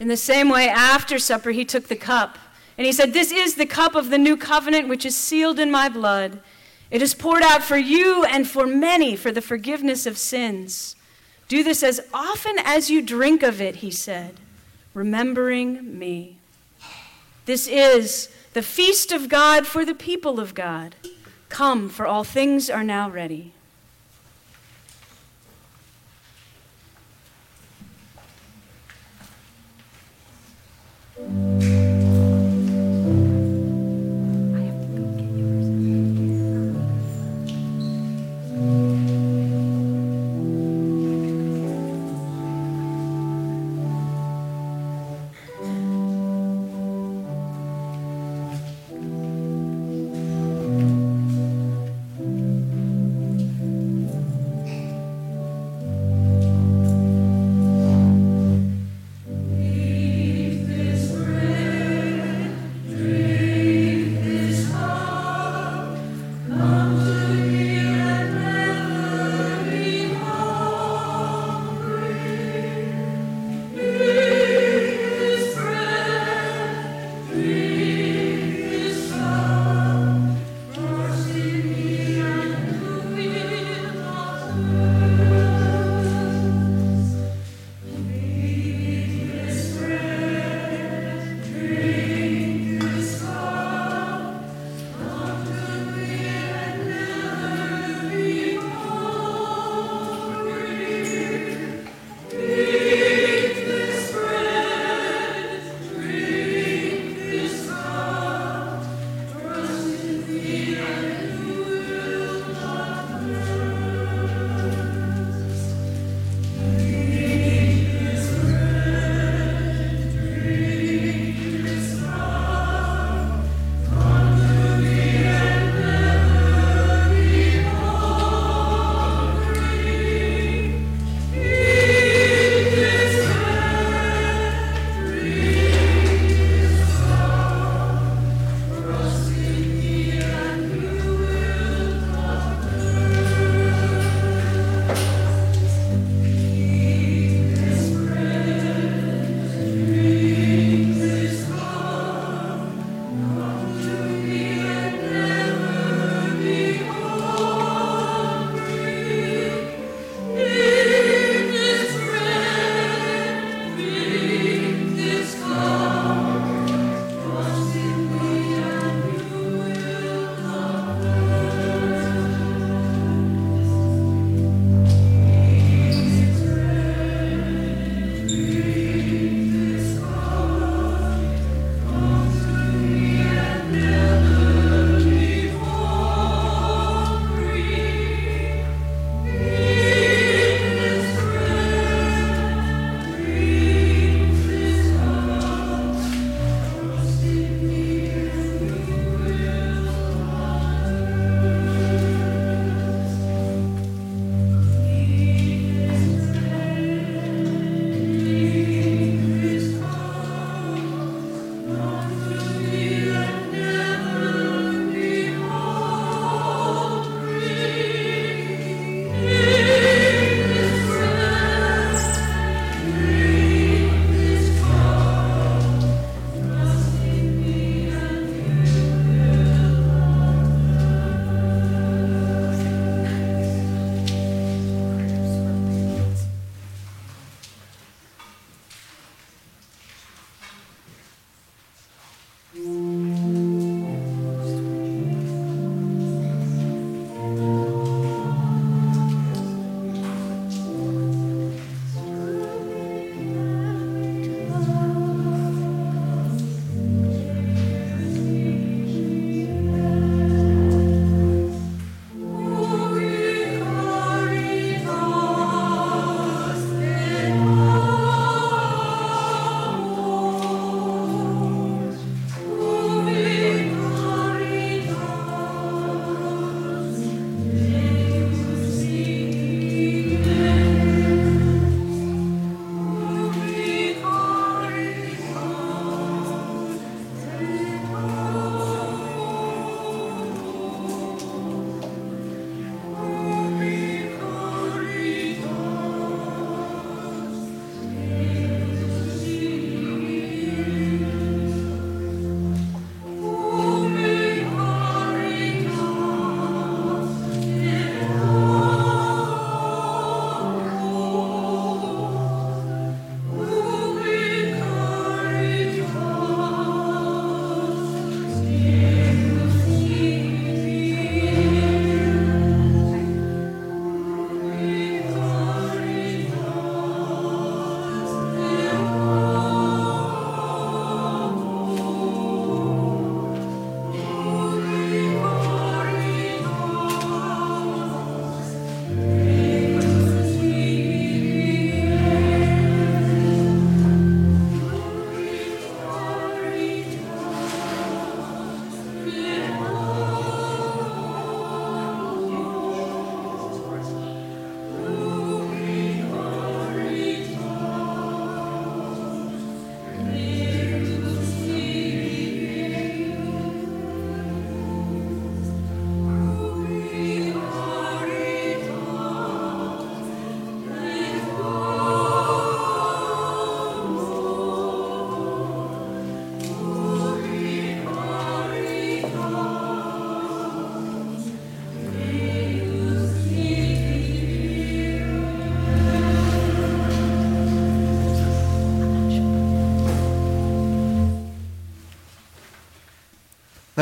In 0.00 0.08
the 0.08 0.16
same 0.16 0.48
way, 0.48 0.70
after 0.70 1.18
supper, 1.18 1.50
he 1.50 1.66
took 1.66 1.88
the 1.88 1.96
cup, 1.96 2.38
and 2.78 2.86
he 2.86 2.94
said, 2.94 3.12
This 3.12 3.30
is 3.30 3.56
the 3.56 3.66
cup 3.66 3.94
of 3.94 4.08
the 4.08 4.16
new 4.16 4.38
covenant, 4.38 4.88
which 4.88 5.04
is 5.04 5.14
sealed 5.14 5.58
in 5.58 5.70
my 5.70 5.90
blood. 5.90 6.40
It 6.90 7.02
is 7.02 7.12
poured 7.12 7.42
out 7.42 7.62
for 7.62 7.76
you 7.76 8.24
and 8.24 8.48
for 8.48 8.66
many 8.66 9.16
for 9.16 9.30
the 9.30 9.42
forgiveness 9.42 10.06
of 10.06 10.16
sins. 10.16 10.96
Do 11.52 11.62
this 11.62 11.82
as 11.82 12.00
often 12.14 12.56
as 12.64 12.88
you 12.88 13.02
drink 13.02 13.42
of 13.42 13.60
it, 13.60 13.76
he 13.76 13.90
said, 13.90 14.36
remembering 14.94 15.98
me. 15.98 16.38
This 17.44 17.68
is 17.68 18.30
the 18.54 18.62
feast 18.62 19.12
of 19.12 19.28
God 19.28 19.66
for 19.66 19.84
the 19.84 19.94
people 19.94 20.40
of 20.40 20.54
God. 20.54 20.94
Come, 21.50 21.90
for 21.90 22.06
all 22.06 22.24
things 22.24 22.70
are 22.70 22.82
now 22.82 23.10
ready. 23.10 23.52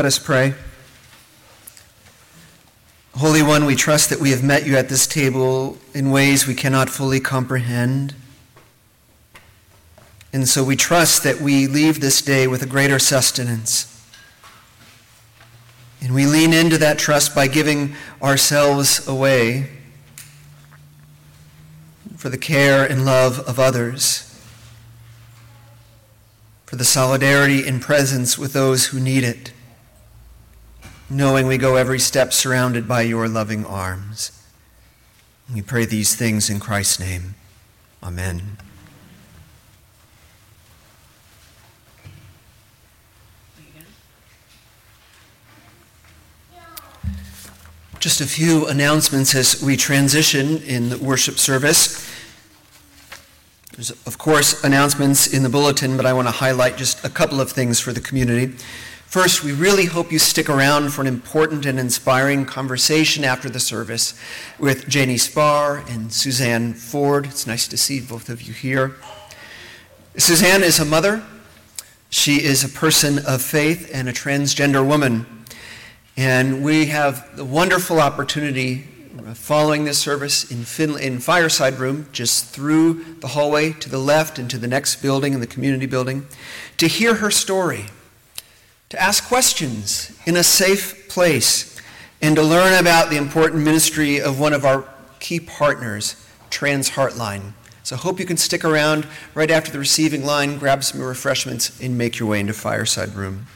Let 0.01 0.07
us 0.07 0.19
pray. 0.19 0.55
Holy 3.17 3.43
One, 3.43 3.67
we 3.67 3.77
trust 3.77 4.09
that 4.09 4.19
we 4.19 4.31
have 4.31 4.43
met 4.43 4.67
you 4.67 4.79
at 4.79 4.89
this 4.89 5.07
table 5.07 5.77
in 5.93 6.11
ways 6.11 6.47
we 6.47 6.55
cannot 6.55 6.89
fully 6.89 7.21
comprehend. 7.21 8.15
And 10.33 10.49
so 10.49 10.65
we 10.65 10.75
trust 10.75 11.23
that 11.25 11.43
we 11.43 11.67
leave 11.67 12.01
this 12.01 12.23
day 12.23 12.47
with 12.47 12.63
a 12.63 12.67
greater 12.67 12.99
sustenance. 12.99 14.03
And 16.01 16.15
we 16.15 16.25
lean 16.25 16.55
into 16.55 16.79
that 16.79 16.99
trust 16.99 17.35
by 17.35 17.47
giving 17.47 17.95
ourselves 18.23 19.07
away 19.07 19.69
for 22.17 22.31
the 22.31 22.39
care 22.39 22.87
and 22.87 23.05
love 23.05 23.41
of 23.41 23.61
others, 23.61 24.35
for 26.65 26.77
the 26.77 26.87
solidarity 26.87 27.69
and 27.69 27.83
presence 27.83 28.39
with 28.39 28.55
those 28.55 28.87
who 28.87 28.99
need 28.99 29.25
it 29.25 29.53
knowing 31.11 31.49
we 31.49 31.59
go 31.59 31.75
every 31.75 31.99
step 31.99 32.33
surrounded 32.33 32.87
by 32.87 33.03
your 33.03 33.29
loving 33.29 33.67
arms. 33.67 34.31
We 35.53 35.61
pray 35.61 35.85
these 35.85 36.15
things 36.15 36.49
in 36.49 36.61
Christ's 36.61 37.01
name. 37.01 37.35
Amen. 38.03 38.57
Just 47.99 48.23
a 48.23 48.27
few 48.27 48.67
announcements 48.67 49.35
as 49.35 49.63
we 49.63 49.77
transition 49.77 50.63
in 50.63 50.89
the 50.89 50.97
worship 50.97 51.39
service. 51.39 52.09
There's, 53.73 53.91
of 54.07 54.17
course, 54.17 54.65
announcements 54.65 55.27
in 55.27 55.43
the 55.43 55.51
bulletin, 55.51 55.99
but 55.99 56.07
I 56.07 56.15
want 56.15 56.27
to 56.27 56.33
highlight 56.33 56.79
just 56.79 57.05
a 57.05 57.11
couple 57.11 57.43
of 57.43 57.51
things 57.51 57.79
for 57.79 57.93
the 57.93 58.01
community. 58.01 58.55
First, 59.11 59.43
we 59.43 59.51
really 59.51 59.87
hope 59.87 60.13
you 60.13 60.21
stick 60.21 60.49
around 60.49 60.91
for 60.91 61.01
an 61.01 61.09
important 61.09 61.67
and 61.67 61.81
inspiring 61.81 62.47
conversation 62.47 63.25
after 63.25 63.51
the 63.51 63.59
service 63.59 64.15
with 64.57 64.87
Janie 64.89 65.17
Spahr 65.17 65.85
and 65.93 66.13
Suzanne 66.13 66.75
Ford. 66.75 67.27
It's 67.27 67.45
nice 67.45 67.67
to 67.67 67.77
see 67.77 67.99
both 67.99 68.29
of 68.29 68.41
you 68.41 68.53
here. 68.53 68.95
Suzanne 70.17 70.63
is 70.63 70.79
a 70.79 70.85
mother. 70.85 71.25
She 72.09 72.37
is 72.37 72.63
a 72.63 72.69
person 72.69 73.19
of 73.27 73.43
faith 73.43 73.91
and 73.93 74.09
a 74.09 74.13
transgender 74.13 74.87
woman. 74.87 75.27
And 76.17 76.63
we 76.63 76.87
have 76.87 77.37
the 77.37 77.45
wonderful 77.45 78.01
opportunity 78.01 78.85
uh, 79.19 79.35
following 79.35 79.87
this 79.87 79.99
service 79.99 80.49
in, 80.53 80.63
fin- 80.63 81.01
in 81.01 81.19
Fireside 81.19 81.81
Room, 81.81 82.07
just 82.13 82.45
through 82.51 83.17
the 83.19 83.27
hallway 83.27 83.73
to 83.73 83.89
the 83.89 83.99
left 83.99 84.39
and 84.39 84.49
to 84.51 84.57
the 84.57 84.69
next 84.69 85.03
building 85.03 85.35
in 85.35 85.41
the 85.41 85.49
community 85.49 85.87
building, 85.87 86.29
to 86.77 86.87
hear 86.87 87.17
her 87.17 87.33
story 87.33 87.87
to 88.91 89.01
ask 89.01 89.27
questions 89.27 90.11
in 90.27 90.37
a 90.37 90.43
safe 90.43 91.09
place, 91.09 91.81
and 92.21 92.35
to 92.35 92.43
learn 92.43 92.79
about 92.79 93.09
the 93.09 93.17
important 93.17 93.63
ministry 93.63 94.21
of 94.21 94.41
one 94.41 94.53
of 94.53 94.65
our 94.65 94.85
key 95.21 95.39
partners, 95.39 96.17
Trans 96.51 96.91
Heartline. 96.91 97.53
So 97.85 97.95
I 97.95 98.01
hope 98.01 98.19
you 98.19 98.27
can 98.27 98.37
stick 98.37 98.65
around 98.65 99.07
right 99.33 99.51
after 99.51 99.71
the 99.71 99.79
receiving 99.79 100.25
line, 100.25 100.59
grab 100.59 100.83
some 100.83 101.01
refreshments, 101.01 101.81
and 101.81 101.97
make 101.97 102.19
your 102.19 102.29
way 102.29 102.41
into 102.41 102.53
Fireside 102.53 103.15
Room. 103.15 103.47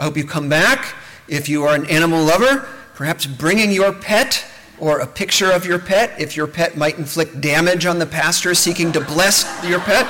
I 0.00 0.04
hope 0.04 0.16
you 0.16 0.24
come 0.24 0.48
back. 0.48 0.94
If 1.28 1.50
you 1.50 1.64
are 1.64 1.74
an 1.74 1.88
animal 1.90 2.24
lover, 2.24 2.66
perhaps 2.94 3.26
bringing 3.26 3.70
your 3.70 3.92
pet 3.92 4.46
or 4.80 5.00
a 5.00 5.06
picture 5.06 5.52
of 5.52 5.66
your 5.66 5.78
pet 5.78 6.18
if 6.18 6.36
your 6.36 6.46
pet 6.46 6.76
might 6.76 6.98
inflict 6.98 7.42
damage 7.42 7.84
on 7.84 7.98
the 7.98 8.06
pastor 8.06 8.54
seeking 8.54 8.92
to 8.92 9.00
bless 9.00 9.44
your 9.62 9.80
pet 9.80 10.06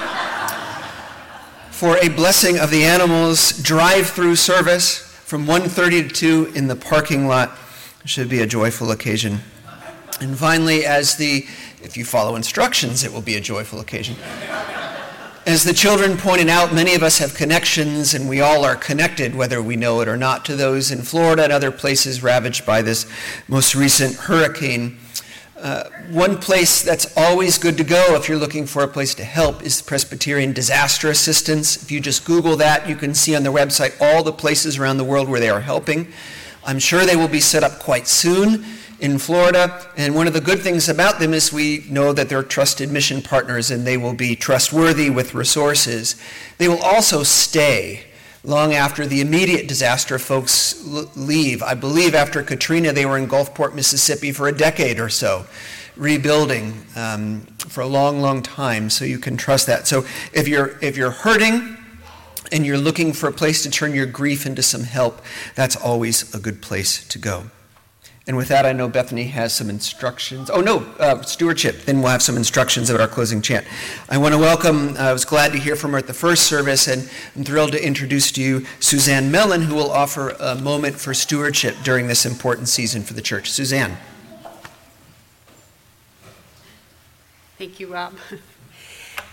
for 1.72 1.96
a 1.96 2.08
blessing 2.08 2.58
of 2.58 2.70
the 2.70 2.84
animals 2.84 3.52
drive-through 3.60 4.36
service 4.36 4.98
from 5.24 5.46
1:30 5.46 6.02
to 6.02 6.08
2 6.08 6.52
in 6.54 6.68
the 6.68 6.76
parking 6.76 7.26
lot. 7.26 7.58
It 8.04 8.10
should 8.10 8.28
be 8.28 8.40
a 8.40 8.46
joyful 8.46 8.90
occasion. 8.92 9.42
And 10.20 10.38
finally, 10.38 10.86
as 10.86 11.16
the 11.16 11.46
if 11.82 11.96
you 11.96 12.04
follow 12.04 12.36
instructions, 12.36 13.02
it 13.02 13.12
will 13.12 13.22
be 13.22 13.34
a 13.34 13.40
joyful 13.40 13.80
occasion. 13.80 14.16
As 15.44 15.64
the 15.64 15.72
children 15.72 16.16
pointed 16.16 16.48
out, 16.48 16.72
many 16.72 16.94
of 16.94 17.02
us 17.02 17.18
have 17.18 17.34
connections, 17.34 18.14
and 18.14 18.28
we 18.28 18.40
all 18.40 18.64
are 18.64 18.76
connected, 18.76 19.34
whether 19.34 19.60
we 19.60 19.74
know 19.74 20.00
it 20.00 20.06
or 20.06 20.16
not, 20.16 20.44
to 20.44 20.54
those 20.54 20.92
in 20.92 21.02
Florida 21.02 21.42
and 21.42 21.52
other 21.52 21.72
places 21.72 22.22
ravaged 22.22 22.64
by 22.64 22.80
this 22.82 23.06
most 23.48 23.74
recent 23.74 24.14
hurricane. 24.14 24.98
Uh, 25.62 25.88
one 26.10 26.38
place 26.38 26.82
that's 26.82 27.16
always 27.16 27.56
good 27.56 27.76
to 27.78 27.84
go 27.84 28.16
if 28.16 28.28
you're 28.28 28.36
looking 28.36 28.66
for 28.66 28.82
a 28.82 28.88
place 28.88 29.14
to 29.14 29.22
help 29.22 29.62
is 29.62 29.80
Presbyterian 29.80 30.52
Disaster 30.52 31.08
Assistance. 31.08 31.80
If 31.80 31.88
you 31.92 32.00
just 32.00 32.24
Google 32.24 32.56
that, 32.56 32.88
you 32.88 32.96
can 32.96 33.14
see 33.14 33.36
on 33.36 33.44
their 33.44 33.52
website 33.52 33.94
all 34.00 34.24
the 34.24 34.32
places 34.32 34.76
around 34.76 34.96
the 34.96 35.04
world 35.04 35.28
where 35.28 35.38
they 35.38 35.48
are 35.48 35.60
helping. 35.60 36.08
I'm 36.64 36.80
sure 36.80 37.06
they 37.06 37.14
will 37.14 37.28
be 37.28 37.38
set 37.38 37.62
up 37.62 37.78
quite 37.78 38.08
soon 38.08 38.64
in 38.98 39.18
Florida. 39.18 39.86
And 39.96 40.16
one 40.16 40.26
of 40.26 40.32
the 40.32 40.40
good 40.40 40.58
things 40.58 40.88
about 40.88 41.20
them 41.20 41.32
is 41.32 41.52
we 41.52 41.84
know 41.88 42.12
that 42.12 42.28
they're 42.28 42.42
trusted 42.42 42.90
mission 42.90 43.22
partners 43.22 43.70
and 43.70 43.86
they 43.86 43.96
will 43.96 44.14
be 44.14 44.34
trustworthy 44.34 45.10
with 45.10 45.32
resources. 45.32 46.16
They 46.58 46.66
will 46.66 46.82
also 46.82 47.22
stay 47.22 48.06
long 48.44 48.74
after 48.74 49.06
the 49.06 49.20
immediate 49.20 49.68
disaster 49.68 50.18
folks 50.18 50.84
leave. 51.16 51.62
I 51.62 51.74
believe 51.74 52.14
after 52.14 52.42
Katrina, 52.42 52.92
they 52.92 53.06
were 53.06 53.16
in 53.16 53.28
Gulfport, 53.28 53.74
Mississippi 53.74 54.32
for 54.32 54.48
a 54.48 54.52
decade 54.52 54.98
or 54.98 55.08
so, 55.08 55.46
rebuilding 55.96 56.84
um, 56.96 57.42
for 57.58 57.82
a 57.82 57.86
long, 57.86 58.20
long 58.20 58.42
time. 58.42 58.90
So 58.90 59.04
you 59.04 59.18
can 59.18 59.36
trust 59.36 59.66
that. 59.68 59.86
So 59.86 60.04
if 60.32 60.48
you're 60.48 60.78
if 60.80 60.96
you're 60.96 61.10
hurting 61.10 61.76
and 62.50 62.66
you're 62.66 62.78
looking 62.78 63.12
for 63.12 63.28
a 63.28 63.32
place 63.32 63.62
to 63.62 63.70
turn 63.70 63.94
your 63.94 64.06
grief 64.06 64.44
into 64.44 64.62
some 64.62 64.84
help, 64.84 65.22
that's 65.54 65.76
always 65.76 66.34
a 66.34 66.38
good 66.38 66.60
place 66.60 67.06
to 67.08 67.18
go. 67.18 67.44
And 68.26 68.36
with 68.36 68.48
that, 68.48 68.64
I 68.64 68.72
know 68.72 68.88
Bethany 68.88 69.24
has 69.24 69.52
some 69.52 69.68
instructions. 69.68 70.48
Oh, 70.48 70.60
no, 70.60 70.78
uh, 71.00 71.22
stewardship. 71.22 71.82
Then 71.82 72.00
we'll 72.00 72.12
have 72.12 72.22
some 72.22 72.36
instructions 72.36 72.88
about 72.88 73.00
our 73.00 73.08
closing 73.08 73.42
chant. 73.42 73.66
I 74.08 74.18
want 74.18 74.32
to 74.32 74.38
welcome, 74.38 74.96
uh, 74.96 75.00
I 75.00 75.12
was 75.12 75.24
glad 75.24 75.50
to 75.52 75.58
hear 75.58 75.74
from 75.74 75.90
her 75.92 75.98
at 75.98 76.06
the 76.06 76.14
first 76.14 76.44
service, 76.44 76.86
and 76.86 77.10
I'm 77.34 77.42
thrilled 77.42 77.72
to 77.72 77.84
introduce 77.84 78.30
to 78.32 78.40
you 78.40 78.64
Suzanne 78.78 79.32
Mellon, 79.32 79.62
who 79.62 79.74
will 79.74 79.90
offer 79.90 80.30
a 80.38 80.54
moment 80.54 80.96
for 80.96 81.14
stewardship 81.14 81.74
during 81.82 82.06
this 82.06 82.24
important 82.24 82.68
season 82.68 83.02
for 83.02 83.14
the 83.14 83.22
church. 83.22 83.50
Suzanne. 83.50 83.98
Thank 87.58 87.80
you, 87.80 87.92
Rob. 87.92 88.14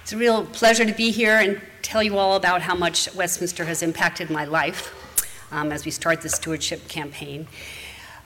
It's 0.02 0.14
a 0.16 0.18
real 0.18 0.48
pleasure 0.48 0.86
to 0.86 0.94
be 0.94 1.12
here 1.12 1.38
and 1.38 1.62
tell 1.84 2.02
you 2.02 2.18
all 2.18 2.36
about 2.36 2.64
how 2.64 2.74
much 2.74 3.14
Westminster 3.14 3.66
has 3.66 3.84
impacted 3.84 4.32
my 4.32 4.44
life 4.44 4.92
um, 5.52 5.72
as 5.72 5.86
we 5.86 5.92
start 5.92 6.22
the 6.22 6.30
stewardship 6.30 6.88
campaign. 6.88 7.48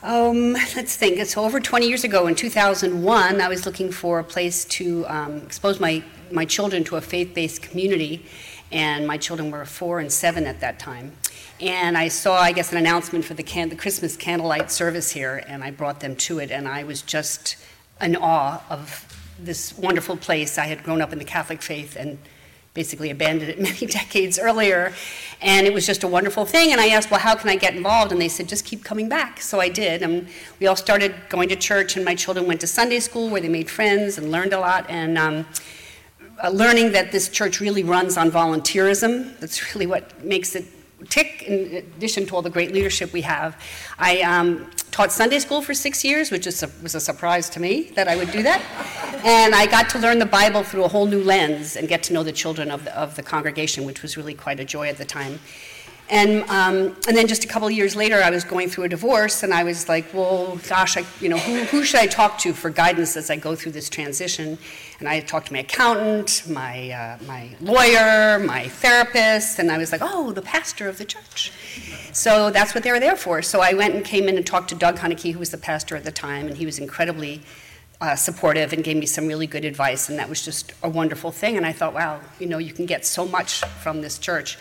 Um, 0.03 0.51
let's 0.75 0.97
think. 0.97 1.25
So 1.25 1.45
over 1.45 1.61
20 1.61 1.87
years 1.87 2.03
ago, 2.03 2.27
in 2.27 2.35
2001, 2.35 3.39
I 3.39 3.47
was 3.47 3.65
looking 3.65 3.89
for 3.89 4.19
a 4.19 4.23
place 4.23 4.65
to 4.65 5.07
um, 5.07 5.37
expose 5.37 5.79
my, 5.79 6.03
my 6.29 6.43
children 6.43 6.83
to 6.85 6.97
a 6.97 7.01
faith-based 7.01 7.61
community, 7.61 8.25
and 8.69 9.07
my 9.07 9.17
children 9.17 9.49
were 9.49 9.63
four 9.63 10.01
and 10.01 10.11
seven 10.11 10.45
at 10.45 10.59
that 10.59 10.77
time. 10.77 11.13
And 11.61 11.97
I 11.97 12.09
saw, 12.09 12.35
I 12.35 12.51
guess, 12.51 12.73
an 12.73 12.79
announcement 12.79 13.23
for 13.23 13.33
the, 13.33 13.43
can- 13.43 13.69
the 13.69 13.77
Christmas 13.77 14.17
candlelight 14.17 14.71
service 14.71 15.11
here, 15.11 15.41
and 15.47 15.63
I 15.63 15.71
brought 15.71 16.01
them 16.01 16.17
to 16.17 16.39
it, 16.39 16.51
and 16.51 16.67
I 16.67 16.83
was 16.83 17.01
just 17.01 17.55
in 18.01 18.17
awe 18.17 18.61
of 18.69 19.07
this 19.39 19.77
wonderful 19.77 20.17
place. 20.17 20.57
I 20.57 20.65
had 20.65 20.83
grown 20.83 21.01
up 21.01 21.13
in 21.13 21.19
the 21.19 21.23
Catholic 21.25 21.61
faith, 21.61 21.95
and 21.95 22.17
basically 22.73 23.09
abandoned 23.11 23.49
it 23.49 23.59
many 23.69 23.85
decades 23.85 24.39
earlier. 24.39 24.93
And 25.41 25.67
it 25.67 25.73
was 25.73 25.85
just 25.85 26.03
a 26.03 26.07
wonderful 26.07 26.45
thing. 26.45 26.71
And 26.71 26.79
I 26.79 26.87
asked, 26.87 27.11
well, 27.11 27.19
how 27.19 27.35
can 27.35 27.49
I 27.49 27.55
get 27.55 27.75
involved? 27.75 28.11
And 28.11 28.21
they 28.21 28.29
said, 28.29 28.47
just 28.47 28.65
keep 28.65 28.83
coming 28.83 29.09
back. 29.09 29.41
So 29.41 29.59
I 29.59 29.69
did. 29.69 30.01
And 30.01 30.27
we 30.59 30.67
all 30.67 30.75
started 30.75 31.15
going 31.29 31.49
to 31.49 31.55
church, 31.55 31.95
and 31.95 32.05
my 32.05 32.15
children 32.15 32.47
went 32.47 32.61
to 32.61 32.67
Sunday 32.67 32.99
school 32.99 33.29
where 33.29 33.41
they 33.41 33.49
made 33.49 33.69
friends 33.69 34.17
and 34.17 34.31
learned 34.31 34.53
a 34.53 34.59
lot. 34.59 34.89
And 34.89 35.17
um, 35.17 35.45
uh, 36.43 36.49
learning 36.49 36.93
that 36.93 37.11
this 37.11 37.29
church 37.29 37.59
really 37.59 37.83
runs 37.83 38.17
on 38.17 38.31
volunteerism, 38.31 39.37
that's 39.39 39.73
really 39.75 39.85
what 39.85 40.23
makes 40.23 40.55
it 40.55 40.65
tick 41.09 41.43
in 41.43 41.75
addition 41.75 42.25
to 42.27 42.35
all 42.35 42.41
the 42.41 42.49
great 42.49 42.71
leadership 42.71 43.13
we 43.13 43.21
have. 43.21 43.59
I 43.97 44.21
um, 44.21 44.69
taught 44.91 45.11
Sunday 45.11 45.39
school 45.39 45.61
for 45.61 45.73
six 45.73 46.03
years, 46.03 46.31
which 46.31 46.47
is 46.47 46.63
was 46.81 46.95
a 46.95 46.99
surprise 46.99 47.49
to 47.49 47.59
me 47.59 47.91
that 47.95 48.07
I 48.07 48.15
would 48.15 48.31
do 48.31 48.43
that. 48.43 48.61
And 49.25 49.55
I 49.55 49.65
got 49.65 49.89
to 49.91 49.99
learn 49.99 50.19
the 50.19 50.25
Bible 50.25 50.63
through 50.63 50.83
a 50.83 50.87
whole 50.87 51.05
new 51.05 51.23
lens 51.23 51.75
and 51.75 51.87
get 51.87 52.03
to 52.03 52.13
know 52.13 52.23
the 52.23 52.31
children 52.31 52.69
of 52.69 52.83
the, 52.83 52.97
of 52.97 53.15
the 53.15 53.23
congregation, 53.23 53.85
which 53.85 54.01
was 54.01 54.17
really 54.17 54.33
quite 54.33 54.59
a 54.59 54.65
joy 54.65 54.89
at 54.89 54.97
the 54.97 55.05
time. 55.05 55.39
And, 56.13 56.47
um, 56.47 56.95
and 57.07 57.17
then 57.17 57.25
just 57.25 57.43
a 57.43 57.47
couple 57.47 57.71
years 57.71 57.95
later, 57.95 58.21
I 58.21 58.29
was 58.29 58.43
going 58.43 58.69
through 58.69 58.83
a 58.83 58.89
divorce, 58.89 59.41
and 59.41 59.51
I 59.51 59.63
was 59.63 59.89
like, 59.89 60.13
well, 60.13 60.59
gosh, 60.69 60.95
I, 60.95 61.03
you 61.19 61.27
know, 61.27 61.39
who, 61.39 61.63
who 61.63 61.83
should 61.83 62.01
I 62.01 62.05
talk 62.05 62.37
to 62.39 62.53
for 62.53 62.69
guidance 62.69 63.17
as 63.17 63.31
I 63.31 63.35
go 63.35 63.55
through 63.55 63.71
this 63.71 63.89
transition? 63.89 64.59
And 64.99 65.09
I 65.09 65.21
talked 65.21 65.47
to 65.47 65.53
my 65.53 65.61
accountant, 65.61 66.43
my, 66.47 66.91
uh, 66.91 67.17
my 67.25 67.49
lawyer, 67.59 68.37
my 68.37 68.67
therapist, 68.67 69.57
and 69.57 69.71
I 69.71 69.79
was 69.79 69.91
like, 69.91 70.01
oh, 70.03 70.31
the 70.31 70.43
pastor 70.43 70.87
of 70.87 70.99
the 70.99 71.05
church. 71.05 71.51
So 72.13 72.51
that's 72.51 72.75
what 72.75 72.83
they 72.83 72.91
were 72.91 72.99
there 72.99 73.15
for. 73.15 73.41
So 73.41 73.61
I 73.61 73.73
went 73.73 73.95
and 73.95 74.05
came 74.05 74.29
in 74.29 74.37
and 74.37 74.45
talked 74.45 74.69
to 74.69 74.75
Doug 74.75 74.97
Huneke, 74.97 75.33
who 75.33 75.39
was 75.39 75.49
the 75.49 75.57
pastor 75.57 75.95
at 75.95 76.03
the 76.03 76.11
time, 76.11 76.45
and 76.45 76.55
he 76.55 76.67
was 76.67 76.77
incredibly 76.77 77.41
uh, 78.01 78.15
supportive 78.15 78.71
and 78.71 78.83
gave 78.83 78.97
me 78.97 79.07
some 79.07 79.25
really 79.25 79.47
good 79.47 79.65
advice, 79.65 80.09
and 80.09 80.19
that 80.19 80.29
was 80.29 80.45
just 80.45 80.73
a 80.83 80.89
wonderful 80.89 81.31
thing. 81.31 81.57
And 81.57 81.65
I 81.65 81.71
thought, 81.71 81.95
wow, 81.95 82.21
you 82.39 82.45
know, 82.45 82.59
you 82.59 82.71
can 82.71 82.85
get 82.85 83.03
so 83.03 83.25
much 83.25 83.61
from 83.81 84.01
this 84.01 84.19
church. 84.19 84.59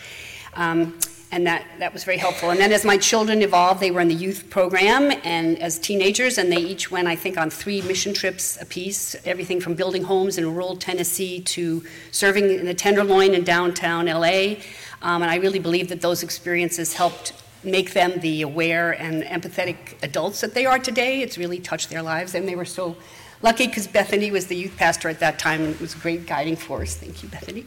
Um, 0.55 0.99
and 1.33 1.47
that, 1.47 1.65
that 1.79 1.91
was 1.91 2.03
very 2.03 2.17
helpful. 2.17 2.51
And 2.51 2.59
then 2.59 2.71
as 2.71 2.85
my 2.85 2.95
children 2.95 3.41
evolved, 3.41 3.79
they 3.79 3.89
were 3.89 4.01
in 4.01 4.07
the 4.07 4.13
youth 4.13 4.51
program 4.51 5.11
and 5.23 5.59
as 5.59 5.79
teenagers, 5.79 6.37
and 6.37 6.51
they 6.51 6.57
each 6.57 6.91
went, 6.91 7.07
I 7.07 7.15
think, 7.15 7.39
on 7.39 7.49
three 7.49 7.81
mission 7.81 8.13
trips 8.13 8.61
apiece, 8.61 9.15
everything 9.25 9.59
from 9.59 9.73
building 9.73 10.03
homes 10.03 10.37
in 10.37 10.45
rural 10.45 10.75
Tennessee 10.75 11.41
to 11.41 11.83
serving 12.11 12.51
in 12.51 12.67
the 12.67 12.73
Tenderloin 12.75 13.33
in 13.33 13.43
downtown 13.43 14.05
LA. 14.05 14.57
Um, 15.01 15.23
and 15.23 15.31
I 15.31 15.37
really 15.37 15.57
believe 15.57 15.89
that 15.89 16.01
those 16.01 16.21
experiences 16.21 16.93
helped 16.93 17.33
make 17.63 17.93
them 17.93 18.19
the 18.19 18.43
aware 18.43 18.91
and 18.91 19.23
empathetic 19.23 20.03
adults 20.03 20.39
that 20.41 20.53
they 20.53 20.67
are 20.67 20.77
today. 20.77 21.23
It's 21.23 21.39
really 21.39 21.59
touched 21.59 21.89
their 21.89 22.03
lives, 22.03 22.35
and 22.35 22.47
they 22.47 22.55
were 22.55 22.63
so 22.63 22.95
lucky 23.41 23.65
because 23.65 23.87
Bethany 23.87 24.29
was 24.29 24.45
the 24.45 24.55
youth 24.55 24.77
pastor 24.77 25.09
at 25.09 25.19
that 25.19 25.39
time, 25.39 25.61
and 25.61 25.73
it 25.73 25.81
was 25.81 25.95
a 25.95 25.97
great 25.97 26.27
guiding 26.27 26.57
force. 26.57 26.93
Thank 26.95 27.23
you, 27.23 27.29
Bethany. 27.29 27.65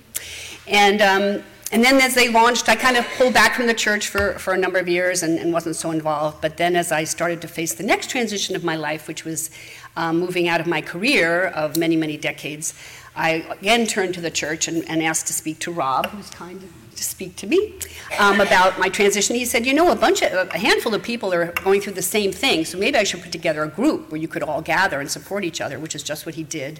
And 0.68 1.02
um, 1.02 1.42
and 1.72 1.82
then 1.82 2.00
as 2.00 2.14
they 2.14 2.28
launched, 2.28 2.68
I 2.68 2.76
kind 2.76 2.96
of 2.96 3.04
pulled 3.16 3.34
back 3.34 3.54
from 3.54 3.66
the 3.66 3.74
church 3.74 4.08
for, 4.08 4.38
for 4.38 4.54
a 4.54 4.58
number 4.58 4.78
of 4.78 4.88
years 4.88 5.22
and, 5.24 5.38
and 5.38 5.52
wasn't 5.52 5.74
so 5.74 5.90
involved. 5.90 6.40
But 6.40 6.56
then 6.56 6.76
as 6.76 6.92
I 6.92 7.04
started 7.04 7.42
to 7.42 7.48
face 7.48 7.74
the 7.74 7.82
next 7.82 8.08
transition 8.08 8.54
of 8.54 8.62
my 8.62 8.76
life, 8.76 9.08
which 9.08 9.24
was 9.24 9.50
um, 9.96 10.20
moving 10.20 10.46
out 10.46 10.60
of 10.60 10.68
my 10.68 10.80
career 10.80 11.46
of 11.46 11.76
many, 11.76 11.96
many 11.96 12.16
decades, 12.16 12.74
I 13.16 13.46
again 13.50 13.86
turned 13.86 14.14
to 14.14 14.20
the 14.20 14.30
church 14.30 14.68
and, 14.68 14.88
and 14.88 15.02
asked 15.02 15.26
to 15.26 15.32
speak 15.32 15.58
to 15.60 15.72
Rob, 15.72 16.06
who's 16.06 16.30
kind 16.30 16.60
to, 16.60 16.96
to 16.96 17.02
speak 17.02 17.34
to 17.36 17.46
me, 17.46 17.74
um, 18.18 18.40
about 18.40 18.78
my 18.78 18.88
transition. 18.88 19.34
He 19.34 19.44
said, 19.44 19.66
you 19.66 19.74
know, 19.74 19.90
a 19.90 19.96
bunch 19.96 20.22
of, 20.22 20.48
a 20.54 20.58
handful 20.58 20.94
of 20.94 21.02
people 21.02 21.32
are 21.34 21.46
going 21.64 21.80
through 21.80 21.94
the 21.94 22.02
same 22.02 22.30
thing, 22.30 22.64
so 22.64 22.78
maybe 22.78 22.96
I 22.96 23.04
should 23.04 23.22
put 23.22 23.32
together 23.32 23.64
a 23.64 23.68
group 23.68 24.12
where 24.12 24.20
you 24.20 24.28
could 24.28 24.42
all 24.42 24.62
gather 24.62 25.00
and 25.00 25.10
support 25.10 25.44
each 25.44 25.60
other, 25.60 25.80
which 25.80 25.94
is 25.94 26.02
just 26.02 26.26
what 26.26 26.36
he 26.36 26.44
did. 26.44 26.78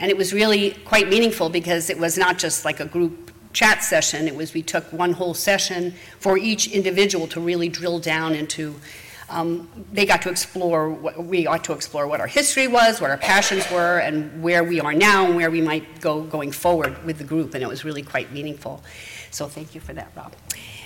And 0.00 0.10
it 0.10 0.16
was 0.16 0.32
really 0.32 0.70
quite 0.84 1.08
meaningful 1.08 1.50
because 1.50 1.90
it 1.90 1.98
was 1.98 2.16
not 2.16 2.38
just 2.38 2.64
like 2.64 2.80
a 2.80 2.86
group 2.86 3.31
chat 3.52 3.82
session. 3.82 4.26
It 4.26 4.34
was 4.34 4.54
we 4.54 4.62
took 4.62 4.92
one 4.92 5.12
whole 5.12 5.34
session 5.34 5.94
for 6.18 6.38
each 6.38 6.68
individual 6.68 7.26
to 7.28 7.40
really 7.40 7.68
drill 7.68 7.98
down 7.98 8.34
into. 8.34 8.74
Um, 9.28 9.68
they 9.90 10.04
got 10.04 10.20
to 10.22 10.30
explore 10.30 10.90
what 10.90 11.24
we 11.24 11.46
ought 11.46 11.64
to 11.64 11.72
explore 11.72 12.06
what 12.06 12.20
our 12.20 12.26
history 12.26 12.68
was, 12.68 13.00
what 13.00 13.10
our 13.10 13.16
passions 13.16 13.64
were, 13.70 13.98
and 13.98 14.42
where 14.42 14.62
we 14.62 14.78
are 14.78 14.92
now, 14.92 15.24
and 15.24 15.36
where 15.36 15.50
we 15.50 15.62
might 15.62 16.02
go 16.02 16.22
going 16.22 16.52
forward 16.52 17.02
with 17.06 17.16
the 17.16 17.24
group. 17.24 17.54
And 17.54 17.62
it 17.62 17.68
was 17.68 17.82
really 17.82 18.02
quite 18.02 18.30
meaningful. 18.30 18.82
So 19.30 19.48
thank 19.48 19.74
you 19.74 19.80
for 19.80 19.94
that, 19.94 20.12
Rob. 20.14 20.34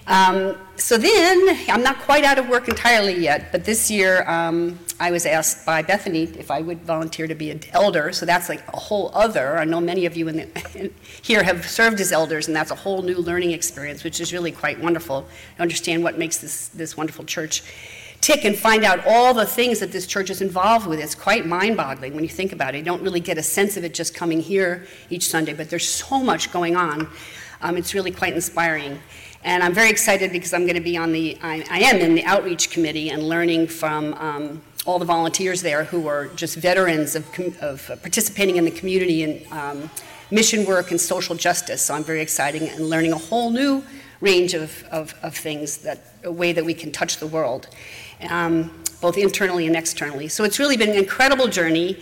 Um, 0.06 0.56
so 0.76 0.98
then, 0.98 1.58
I'm 1.68 1.82
not 1.82 1.98
quite 2.00 2.22
out 2.22 2.38
of 2.38 2.48
work 2.48 2.68
entirely 2.68 3.18
yet, 3.18 3.50
but 3.50 3.64
this 3.64 3.90
year 3.90 4.28
um, 4.28 4.78
I 5.00 5.10
was 5.10 5.26
asked 5.26 5.66
by 5.66 5.82
Bethany 5.82 6.24
if 6.38 6.50
I 6.50 6.60
would 6.60 6.82
volunteer 6.82 7.26
to 7.26 7.34
be 7.34 7.50
an 7.50 7.60
elder. 7.72 8.12
So 8.12 8.24
that's 8.24 8.48
like 8.48 8.62
a 8.68 8.76
whole 8.76 9.10
other. 9.14 9.58
I 9.58 9.64
know 9.64 9.80
many 9.80 10.06
of 10.06 10.16
you 10.16 10.28
in 10.28 10.36
the, 10.36 10.90
here 11.22 11.42
have 11.42 11.68
served 11.68 12.00
as 12.00 12.12
elders, 12.12 12.46
and 12.46 12.54
that's 12.54 12.70
a 12.70 12.76
whole 12.76 13.02
new 13.02 13.16
learning 13.16 13.50
experience, 13.50 14.04
which 14.04 14.20
is 14.20 14.32
really 14.32 14.52
quite 14.52 14.80
wonderful. 14.80 15.26
to 15.56 15.62
understand 15.62 16.04
what 16.04 16.18
makes 16.18 16.38
this, 16.38 16.68
this 16.68 16.96
wonderful 16.96 17.24
church 17.24 17.62
tick 18.20 18.44
and 18.44 18.56
find 18.56 18.84
out 18.84 19.06
all 19.06 19.34
the 19.34 19.44
things 19.46 19.80
that 19.80 19.92
this 19.92 20.06
church 20.06 20.30
is 20.30 20.40
involved 20.40 20.86
with. 20.86 21.00
It's 21.00 21.14
quite 21.14 21.46
mind 21.46 21.76
boggling 21.76 22.14
when 22.14 22.24
you 22.24 22.30
think 22.30 22.52
about 22.52 22.74
it. 22.74 22.78
You 22.78 22.84
don't 22.84 23.02
really 23.02 23.20
get 23.20 23.38
a 23.38 23.42
sense 23.42 23.76
of 23.76 23.84
it 23.84 23.92
just 23.92 24.14
coming 24.14 24.40
here 24.40 24.86
each 25.10 25.28
Sunday, 25.28 25.52
but 25.52 25.68
there's 25.68 25.88
so 25.88 26.22
much 26.22 26.52
going 26.52 26.76
on. 26.76 27.08
Um, 27.60 27.76
it's 27.76 27.94
really 27.94 28.10
quite 28.10 28.34
inspiring. 28.34 28.98
And 29.44 29.62
I'm 29.62 29.72
very 29.72 29.90
excited 29.90 30.32
because 30.32 30.52
I'm 30.52 30.62
going 30.62 30.76
to 30.76 30.80
be 30.80 30.96
on 30.96 31.12
the, 31.12 31.38
I, 31.42 31.64
I 31.70 31.78
am 31.80 31.96
in 31.98 32.14
the 32.14 32.24
outreach 32.24 32.70
committee 32.70 33.10
and 33.10 33.22
learning 33.22 33.68
from 33.68 34.14
um, 34.14 34.62
all 34.86 34.98
the 34.98 35.04
volunteers 35.04 35.62
there 35.62 35.84
who 35.84 36.08
are 36.08 36.26
just 36.28 36.56
veterans 36.56 37.14
of, 37.14 37.26
of 37.60 37.86
participating 38.02 38.56
in 38.56 38.64
the 38.64 38.70
community 38.70 39.22
and 39.22 39.52
um, 39.52 39.90
mission 40.30 40.64
work 40.64 40.90
and 40.90 41.00
social 41.00 41.34
justice. 41.34 41.82
So 41.82 41.94
I'm 41.94 42.04
very 42.04 42.20
excited 42.20 42.62
and 42.62 42.88
learning 42.88 43.12
a 43.12 43.18
whole 43.18 43.50
new 43.50 43.82
range 44.20 44.54
of, 44.54 44.84
of, 44.90 45.14
of 45.22 45.36
things 45.36 45.78
that 45.78 46.14
a 46.24 46.32
way 46.32 46.52
that 46.52 46.64
we 46.64 46.74
can 46.74 46.90
touch 46.90 47.18
the 47.18 47.26
world, 47.26 47.68
um, 48.30 48.70
both 49.00 49.16
internally 49.18 49.66
and 49.66 49.76
externally. 49.76 50.28
So 50.28 50.44
it's 50.44 50.58
really 50.58 50.76
been 50.76 50.90
an 50.90 50.96
incredible 50.96 51.48
journey. 51.48 51.98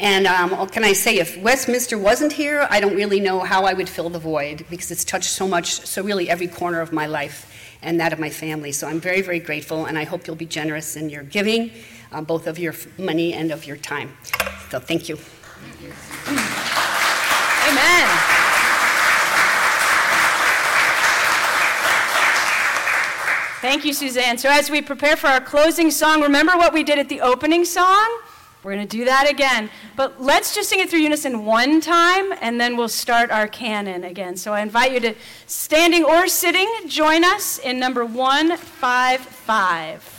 And 0.00 0.26
um, 0.26 0.68
can 0.68 0.84
I 0.84 0.92
say? 0.92 1.18
If 1.18 1.36
Westminster 1.38 1.98
wasn't 1.98 2.32
here, 2.32 2.66
I 2.70 2.78
don't 2.78 2.94
really 2.94 3.18
know 3.18 3.40
how 3.40 3.64
I 3.64 3.72
would 3.72 3.88
fill 3.88 4.10
the 4.10 4.20
void 4.20 4.64
because 4.70 4.90
it's 4.90 5.04
touched 5.04 5.30
so 5.30 5.48
much, 5.48 5.80
so 5.86 6.02
really 6.02 6.30
every 6.30 6.46
corner 6.46 6.80
of 6.80 6.92
my 6.92 7.06
life 7.06 7.52
and 7.82 7.98
that 8.00 8.12
of 8.12 8.18
my 8.18 8.30
family. 8.30 8.70
So 8.72 8.86
I'm 8.86 9.00
very, 9.00 9.22
very 9.22 9.40
grateful, 9.40 9.86
and 9.86 9.98
I 9.98 10.04
hope 10.04 10.26
you'll 10.26 10.36
be 10.36 10.46
generous 10.46 10.96
in 10.96 11.10
your 11.10 11.24
giving, 11.24 11.72
uh, 12.12 12.20
both 12.20 12.46
of 12.46 12.58
your 12.58 12.74
money 12.96 13.32
and 13.32 13.50
of 13.50 13.66
your 13.66 13.76
time. 13.76 14.16
So 14.70 14.78
thank 14.78 15.08
you. 15.08 15.18
Amen. 17.68 18.08
Thank 23.60 23.84
you, 23.84 23.92
Suzanne. 23.92 24.38
So, 24.38 24.48
as 24.48 24.70
we 24.70 24.80
prepare 24.80 25.16
for 25.16 25.26
our 25.26 25.40
closing 25.40 25.90
song, 25.90 26.22
remember 26.22 26.56
what 26.56 26.72
we 26.72 26.84
did 26.84 27.00
at 27.00 27.08
the 27.08 27.20
opening 27.20 27.64
song? 27.64 28.20
We're 28.62 28.74
going 28.74 28.88
to 28.88 28.96
do 28.96 29.04
that 29.04 29.30
again. 29.30 29.70
But 29.96 30.20
let's 30.20 30.54
just 30.54 30.68
sing 30.68 30.80
it 30.80 30.90
through 30.90 31.00
unison 31.00 31.44
one 31.44 31.80
time, 31.80 32.32
and 32.40 32.60
then 32.60 32.76
we'll 32.76 32.88
start 32.88 33.30
our 33.30 33.46
canon 33.46 34.04
again. 34.04 34.36
So 34.36 34.52
I 34.52 34.60
invite 34.60 34.92
you 34.92 35.00
to, 35.00 35.14
standing 35.46 36.04
or 36.04 36.28
sitting, 36.28 36.68
join 36.86 37.24
us 37.24 37.58
in 37.58 37.78
number 37.78 38.04
155. 38.04 40.17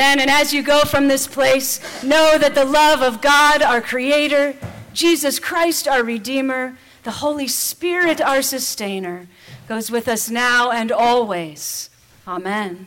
Amen. 0.00 0.18
And 0.18 0.30
as 0.30 0.54
you 0.54 0.62
go 0.62 0.80
from 0.84 1.08
this 1.08 1.26
place, 1.26 1.78
know 2.02 2.38
that 2.38 2.54
the 2.54 2.64
love 2.64 3.02
of 3.02 3.20
God, 3.20 3.60
our 3.60 3.82
Creator, 3.82 4.56
Jesus 4.94 5.38
Christ, 5.38 5.86
our 5.86 6.02
Redeemer, 6.02 6.78
the 7.02 7.10
Holy 7.10 7.46
Spirit, 7.46 8.18
our 8.18 8.40
Sustainer, 8.40 9.28
goes 9.68 9.90
with 9.90 10.08
us 10.08 10.30
now 10.30 10.70
and 10.70 10.90
always. 10.90 11.90
Amen. 12.26 12.86